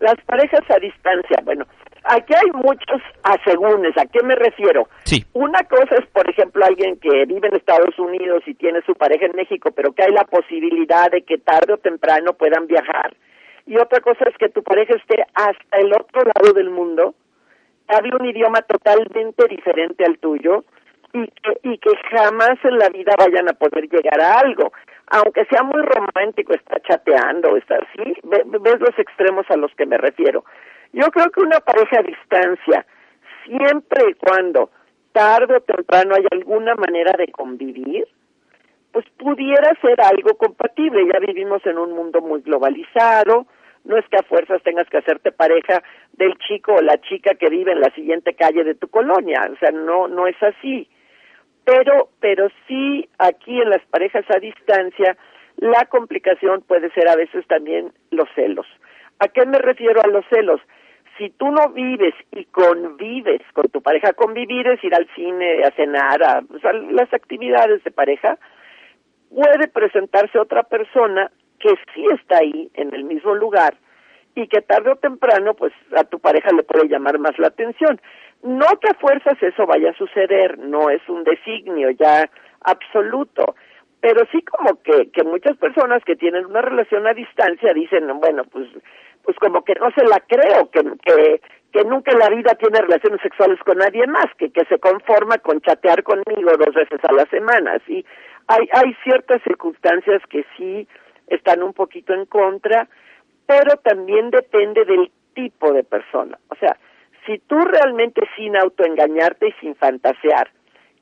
Las 0.00 0.16
parejas 0.26 0.60
a 0.70 0.78
distancia, 0.78 1.38
bueno, 1.44 1.66
aquí 2.04 2.34
hay 2.34 2.50
muchos 2.52 3.02
asegúnes. 3.22 3.96
¿A 3.98 4.06
qué 4.06 4.22
me 4.22 4.36
refiero? 4.36 4.88
Sí. 5.04 5.24
Una 5.32 5.60
cosa 5.64 5.96
es, 5.96 6.06
por 6.12 6.28
ejemplo, 6.30 6.64
alguien 6.64 6.98
que 7.00 7.24
vive 7.26 7.48
en 7.48 7.56
Estados 7.56 7.98
Unidos 7.98 8.42
y 8.46 8.54
tiene 8.54 8.80
su 8.86 8.94
pareja 8.94 9.26
en 9.26 9.34
México, 9.34 9.70
pero 9.74 9.92
que 9.92 10.04
hay 10.04 10.12
la 10.12 10.24
posibilidad 10.24 11.10
de 11.10 11.22
que 11.22 11.38
tarde 11.38 11.72
o 11.72 11.78
temprano 11.78 12.34
puedan 12.34 12.66
viajar. 12.66 13.16
Y 13.66 13.76
otra 13.76 14.00
cosa 14.00 14.24
es 14.30 14.36
que 14.38 14.48
tu 14.48 14.62
pareja 14.62 14.94
esté 14.94 15.24
hasta 15.34 15.78
el 15.78 15.92
otro 15.92 16.22
lado 16.24 16.52
del 16.54 16.70
mundo, 16.70 17.14
hable 17.88 18.12
un 18.18 18.26
idioma 18.26 18.62
totalmente 18.62 19.46
diferente 19.48 20.04
al 20.04 20.18
tuyo 20.18 20.64
y 21.24 21.28
que, 21.28 21.68
y 21.68 21.78
que 21.78 21.90
jamás 22.10 22.58
en 22.64 22.78
la 22.78 22.88
vida 22.88 23.12
vayan 23.18 23.48
a 23.48 23.54
poder 23.54 23.88
llegar 23.88 24.20
a 24.20 24.40
algo. 24.40 24.72
Aunque 25.10 25.44
sea 25.46 25.62
muy 25.62 25.82
romántico, 25.82 26.52
está 26.52 26.80
chateando, 26.80 27.56
está 27.56 27.76
así, 27.76 28.14
ves 28.22 28.80
los 28.80 28.98
extremos 28.98 29.46
a 29.50 29.56
los 29.56 29.74
que 29.74 29.86
me 29.86 29.96
refiero. 29.96 30.44
Yo 30.92 31.06
creo 31.10 31.30
que 31.30 31.40
una 31.40 31.60
pareja 31.60 32.00
a 32.00 32.02
distancia, 32.02 32.86
siempre 33.44 34.10
y 34.10 34.14
cuando 34.14 34.70
tarde 35.12 35.56
o 35.56 35.60
temprano 35.60 36.14
hay 36.14 36.26
alguna 36.30 36.74
manera 36.74 37.12
de 37.16 37.28
convivir, 37.28 38.06
pues 38.92 39.06
pudiera 39.16 39.72
ser 39.80 40.00
algo 40.00 40.36
compatible. 40.36 41.06
Ya 41.12 41.20
vivimos 41.20 41.64
en 41.64 41.78
un 41.78 41.92
mundo 41.92 42.20
muy 42.20 42.42
globalizado, 42.42 43.46
no 43.84 43.96
es 43.96 44.06
que 44.08 44.18
a 44.18 44.22
fuerzas 44.22 44.62
tengas 44.62 44.88
que 44.90 44.98
hacerte 44.98 45.32
pareja 45.32 45.82
del 46.12 46.36
chico 46.38 46.74
o 46.74 46.82
la 46.82 47.00
chica 47.00 47.34
que 47.34 47.48
vive 47.48 47.72
en 47.72 47.80
la 47.80 47.90
siguiente 47.94 48.34
calle 48.34 48.64
de 48.64 48.74
tu 48.74 48.88
colonia, 48.88 49.48
o 49.50 49.56
sea, 49.56 49.70
no 49.70 50.08
no 50.08 50.26
es 50.26 50.36
así 50.42 50.88
pero 51.68 52.08
pero 52.18 52.48
sí 52.66 53.08
aquí 53.18 53.60
en 53.60 53.68
las 53.68 53.84
parejas 53.90 54.24
a 54.34 54.38
distancia 54.38 55.18
la 55.56 55.84
complicación 55.86 56.62
puede 56.62 56.90
ser 56.92 57.08
a 57.08 57.16
veces 57.16 57.46
también 57.46 57.92
los 58.10 58.28
celos. 58.34 58.66
¿A 59.18 59.28
qué 59.28 59.44
me 59.44 59.58
refiero 59.58 60.00
a 60.02 60.06
los 60.06 60.24
celos? 60.30 60.60
Si 61.18 61.30
tú 61.30 61.50
no 61.50 61.70
vives 61.70 62.14
y 62.30 62.44
convives 62.44 63.42
con 63.52 63.68
tu 63.68 63.82
pareja, 63.82 64.12
convivir 64.12 64.68
es 64.68 64.82
ir 64.82 64.94
al 64.94 65.08
cine, 65.14 65.64
a 65.64 65.70
cenar, 65.72 66.22
a, 66.22 66.38
a 66.38 66.72
las 66.92 67.12
actividades 67.12 67.82
de 67.82 67.90
pareja, 67.90 68.38
puede 69.28 69.68
presentarse 69.68 70.38
otra 70.38 70.62
persona 70.62 71.30
que 71.58 71.70
sí 71.92 72.06
está 72.14 72.38
ahí 72.38 72.70
en 72.74 72.94
el 72.94 73.04
mismo 73.04 73.34
lugar 73.34 73.74
y 74.36 74.46
que 74.46 74.62
tarde 74.62 74.92
o 74.92 74.96
temprano 74.96 75.54
pues 75.54 75.72
a 75.96 76.04
tu 76.04 76.20
pareja 76.20 76.50
le 76.52 76.62
puede 76.62 76.88
llamar 76.88 77.18
más 77.18 77.36
la 77.38 77.48
atención. 77.48 78.00
No 78.42 78.66
que 78.80 78.88
a 78.88 78.94
fuerzas 78.94 79.42
eso 79.42 79.66
vaya 79.66 79.90
a 79.90 79.94
suceder, 79.96 80.58
no 80.58 80.90
es 80.90 81.06
un 81.08 81.24
designio 81.24 81.90
ya 81.90 82.30
absoluto, 82.60 83.56
pero 84.00 84.24
sí 84.30 84.42
como 84.42 84.80
que, 84.82 85.10
que 85.10 85.24
muchas 85.24 85.56
personas 85.56 86.04
que 86.04 86.16
tienen 86.16 86.46
una 86.46 86.62
relación 86.62 87.06
a 87.06 87.14
distancia 87.14 87.72
dicen, 87.74 88.06
bueno, 88.20 88.44
pues, 88.44 88.68
pues 89.24 89.36
como 89.38 89.64
que 89.64 89.74
no 89.74 89.90
se 89.90 90.04
la 90.04 90.20
creo, 90.20 90.70
que, 90.70 91.40
que, 91.72 91.84
nunca 91.84 92.12
en 92.12 92.18
la 92.18 92.28
vida 92.28 92.54
tiene 92.54 92.80
relaciones 92.80 93.20
sexuales 93.22 93.58
con 93.64 93.78
nadie 93.78 94.06
más, 94.06 94.26
que, 94.36 94.50
que 94.50 94.64
se 94.66 94.78
conforma 94.78 95.38
con 95.38 95.60
chatear 95.60 96.02
conmigo 96.02 96.50
dos 96.56 96.74
veces 96.74 97.00
a 97.02 97.12
la 97.12 97.24
semana, 97.26 97.78
sí. 97.86 98.04
Hay, 98.46 98.68
hay 98.72 98.94
ciertas 99.04 99.42
circunstancias 99.42 100.22
que 100.30 100.44
sí 100.56 100.86
están 101.26 101.62
un 101.62 101.72
poquito 101.72 102.14
en 102.14 102.26
contra, 102.26 102.88
pero 103.46 103.76
también 103.82 104.30
depende 104.30 104.84
del 104.84 105.10
tipo 105.34 105.72
de 105.72 105.84
persona. 105.84 106.38
O 106.48 106.54
sea, 106.56 106.76
si 107.28 107.38
tú 107.40 107.58
realmente 107.58 108.22
sin 108.36 108.56
autoengañarte 108.56 109.48
y 109.48 109.52
sin 109.60 109.74
fantasear, 109.74 110.50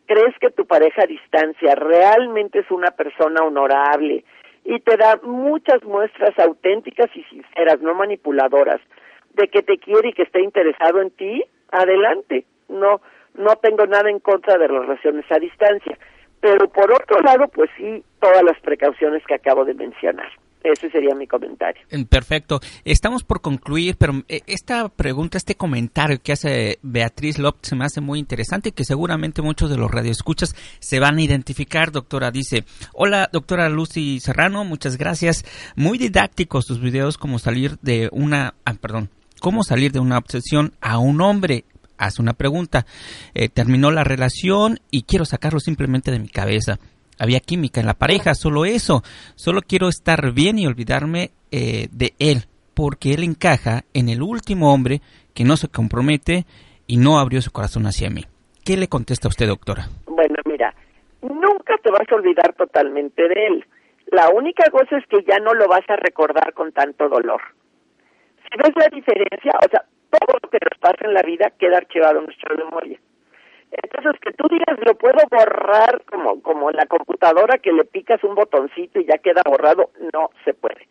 crees 0.07 0.35
que 0.41 0.51
tu 0.51 0.67
pareja 0.67 1.05
a 1.05 1.07
distancia 1.07 1.77
realmente 1.77 2.59
es 2.59 2.71
una 2.71 2.91
persona 2.91 3.45
honorable 3.45 4.25
y 4.65 4.81
te 4.81 4.97
da 4.97 5.21
muchas 5.23 5.85
muestras 5.85 6.37
auténticas 6.41 7.09
y 7.15 7.23
sinceras, 7.25 7.81
no 7.81 7.95
manipuladoras, 7.95 8.81
de 9.35 9.47
que 9.47 9.63
te 9.63 9.79
quiere 9.79 10.09
y 10.09 10.13
que 10.13 10.25
está 10.25 10.41
interesado 10.41 11.01
en 11.01 11.11
ti, 11.13 11.45
adelante. 11.71 12.45
No, 12.69 13.01
no 13.35 13.55
tengo 13.63 13.87
nada 13.87 14.11
en 14.11 14.19
contra 14.19 14.59
de 14.59 14.67
las 14.67 14.81
relaciones 14.83 15.25
a 15.31 15.39
distancia. 15.39 15.97
Pero 16.41 16.69
por 16.69 16.91
otro 16.91 17.21
lado, 17.21 17.47
pues 17.47 17.71
sí, 17.77 18.03
todas 18.21 18.43
las 18.43 18.59
precauciones 18.61 19.25
que 19.27 19.35
acabo 19.35 19.65
de 19.65 19.75
mencionar. 19.75 20.31
Ese 20.73 20.91
sería 20.91 21.15
mi 21.15 21.29
comentario. 21.29 21.83
Perfecto. 22.09 22.59
Estamos 22.85 23.23
por 23.23 23.41
concluir, 23.41 23.97
pero 23.97 24.25
eh, 24.29 24.41
esta 24.49 24.89
pregunta, 24.89 25.39
este 25.39 25.55
comentario 25.55 26.21
que 26.21 26.33
hace 26.33 26.81
Beatriz 26.83 27.39
López 27.39 27.69
se 27.69 27.77
me 27.77 27.85
hace 27.85 28.01
muy 28.01 28.19
interesante 28.19 28.71
y 28.71 28.73
que 28.73 28.85
seguramente 28.85 29.43
muchos 29.43 29.71
de 29.71 29.77
los 29.77 29.89
radioescuchas 29.89 30.57
se 30.81 30.99
van 30.99 31.19
a 31.19 31.23
identificar, 31.23 31.93
doctora. 31.93 32.33
Dice, 32.33 32.65
hola, 32.95 33.31
doctora 33.33 33.69
Lucy 33.69 34.19
Serrano, 34.19 34.65
muchas 34.65 34.99
gracias. 34.99 35.45
Muy 35.77 35.99
didácticos 35.99 36.65
sus 36.67 36.81
videos, 36.81 37.17
como 37.17 37.39
salir 37.39 37.79
de 37.83 38.09
una, 38.11 38.55
ah, 38.65 38.75
perdón, 38.75 39.11
cómo 39.39 39.63
salir 39.63 39.93
de 39.93 40.01
una 40.01 40.19
obsesión 40.19 40.73
a 40.81 40.99
un 40.99 41.21
hombre 41.21 41.65
hace 41.97 42.21
una 42.21 42.33
pregunta. 42.33 42.87
Eh, 43.35 43.49
terminó 43.49 43.93
la 43.93 44.03
relación 44.03 44.81
y 44.91 45.03
quiero 45.03 45.25
sacarlo 45.25 45.61
simplemente 45.61 46.11
de 46.11 46.19
mi 46.19 46.29
cabeza 46.29 46.81
había 47.19 47.41
química 47.41 47.81
en 47.81 47.87
la 47.87 47.95
pareja, 47.95 48.35
solo 48.35 48.65
eso. 48.65 49.03
Solo 49.35 49.61
quiero 49.63 49.89
estar 49.89 50.33
bien 50.33 50.59
y 50.59 50.67
olvidarme 50.67 51.31
eh, 51.51 51.89
de 51.91 52.15
él, 52.19 52.45
porque 52.75 53.15
él 53.15 53.25
encaja 53.25 53.83
en 53.95 54.09
el 54.09 54.23
último 54.23 54.73
hombre 54.73 55.01
que 55.35 55.45
no 55.45 55.57
se 55.57 55.69
compromete 55.69 56.45
y 56.87 56.97
no 56.97 57.19
abrió 57.19 57.41
su 57.43 57.53
corazón 57.53 57.87
hacia 57.87 58.11
mí. 58.11 58.25
¿Qué 58.65 58.77
le 58.77 58.89
contesta 58.89 59.29
usted, 59.29 59.47
doctora? 59.47 59.87
Bueno, 60.07 60.37
mira, 60.45 60.75
nunca 61.23 61.77
te 61.83 61.91
vas 61.91 62.07
a 62.11 62.15
olvidar 62.15 62.55
totalmente 62.55 63.29
de 63.29 63.47
él. 63.47 63.65
La 64.13 64.31
única 64.31 64.71
cosa 64.71 64.99
es 64.99 65.07
que 65.07 65.23
ya 65.27 65.39
no 65.39 65.55
lo 65.55 65.69
vas 65.69 65.89
a 65.89 65.97
recordar 65.97 66.53
con 66.55 66.73
tanto 66.73 67.09
dolor. 67.09 67.41
Si 68.43 68.59
ves 68.59 68.73
la 68.77 68.89
diferencia, 68.89 69.53
o 69.65 69.69
sea, 69.69 69.85
todo 70.11 70.39
lo 70.43 70.49
que 70.49 70.59
nos 70.63 70.79
pasa 70.81 71.05
en 71.05 71.15
la 71.15 71.23
vida 71.23 71.53
queda 71.59 71.79
archivado 71.79 72.21
en 72.21 72.27
nuestra 72.27 72.55
memoria. 72.57 72.99
Entonces, 73.71 74.21
que 74.21 74.33
tú 74.33 74.47
digas, 74.49 74.79
lo 74.85 74.95
puedo 74.95 75.19
borrar 75.31 76.03
como, 76.11 76.41
como 76.43 76.71
en 76.71 76.77
la 76.77 76.87
computadora 76.87 77.59
que 77.59 77.73
le 77.73 77.85
picas 77.85 78.23
un 78.25 78.35
botoncito 78.35 79.01
y 79.01 79.07
ya 79.07 79.19
queda 79.19 79.43
borrado, 79.45 79.91
no 80.13 80.31
se 80.45 80.55
puede. 80.55 80.87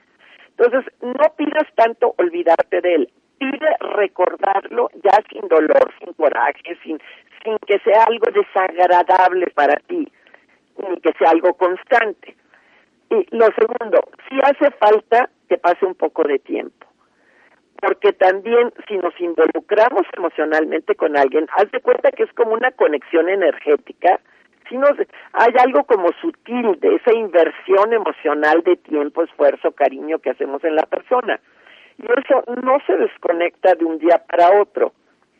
Entonces, 0.57 0.91
no 1.01 1.33
pidas 1.35 1.67
tanto 1.75 2.13
olvidarte 2.17 2.81
de 2.81 2.95
él, 2.95 3.09
pide 3.37 3.75
recordarlo 3.79 4.89
ya 5.03 5.17
sin 5.29 5.47
dolor, 5.47 5.93
sin 5.99 6.13
coraje, 6.13 6.77
sin, 6.83 6.99
sin 7.43 7.57
que 7.59 7.79
sea 7.79 8.03
algo 8.03 8.31
desagradable 8.31 9.47
para 9.47 9.75
ti, 9.87 10.11
ni 10.77 10.99
que 11.01 11.13
sea 11.17 11.31
algo 11.31 11.53
constante. 11.53 12.35
Y 13.09 13.35
lo 13.35 13.47
segundo, 13.57 13.99
si 14.29 14.39
hace 14.43 14.71
falta 14.77 15.29
que 15.47 15.57
pase 15.57 15.85
un 15.85 15.95
poco 15.95 16.23
de 16.23 16.39
tiempo 16.39 16.87
porque 17.85 18.13
también 18.13 18.73
si 18.87 18.97
nos 18.97 19.13
involucramos 19.19 20.07
emocionalmente 20.17 20.95
con 20.95 21.15
alguien, 21.15 21.47
haz 21.55 21.69
de 21.69 21.81
cuenta 21.81 22.11
que 22.11 22.23
es 22.23 22.33
como 22.33 22.53
una 22.53 22.71
conexión 22.71 23.29
energética, 23.29 24.19
si 24.67 24.75
nos, 24.75 24.93
hay 25.33 25.53
algo 25.59 25.83
como 25.83 26.09
sutil 26.19 26.79
de 26.79 26.95
esa 26.95 27.13
inversión 27.13 27.93
emocional 27.93 28.63
de 28.63 28.77
tiempo, 28.77 29.21
esfuerzo, 29.21 29.71
cariño 29.71 30.17
que 30.17 30.31
hacemos 30.31 30.63
en 30.63 30.75
la 30.75 30.87
persona. 30.87 31.39
Y 31.99 32.05
eso 32.05 32.43
no 32.63 32.79
se 32.87 32.97
desconecta 32.97 33.75
de 33.75 33.85
un 33.85 33.99
día 33.99 34.23
para 34.27 34.59
otro, 34.59 34.93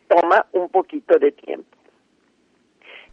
toma 0.08 0.46
un 0.52 0.70
poquito 0.70 1.18
de 1.18 1.32
tiempo. 1.32 1.76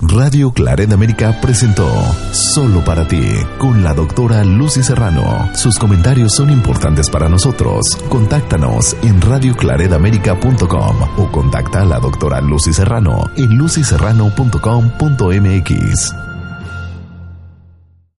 Radio 0.00 0.52
Claret 0.52 0.92
América 0.92 1.40
presentó 1.40 1.88
Solo 2.30 2.84
para 2.84 3.08
ti 3.08 3.20
con 3.58 3.82
la 3.82 3.94
doctora 3.94 4.44
Lucy 4.44 4.80
Serrano. 4.82 5.50
Sus 5.54 5.76
comentarios 5.76 6.34
son 6.34 6.50
importantes 6.50 7.10
para 7.10 7.28
nosotros. 7.28 7.96
Contáctanos 8.08 8.96
en 9.02 9.20
radioclaredamerica.com 9.20 10.96
o 11.16 11.32
contacta 11.32 11.82
a 11.82 11.84
la 11.84 11.98
doctora 11.98 12.40
Lucy 12.40 12.72
Serrano 12.72 13.28
en 13.36 13.58
lucyserrano.com.mx. 13.58 16.27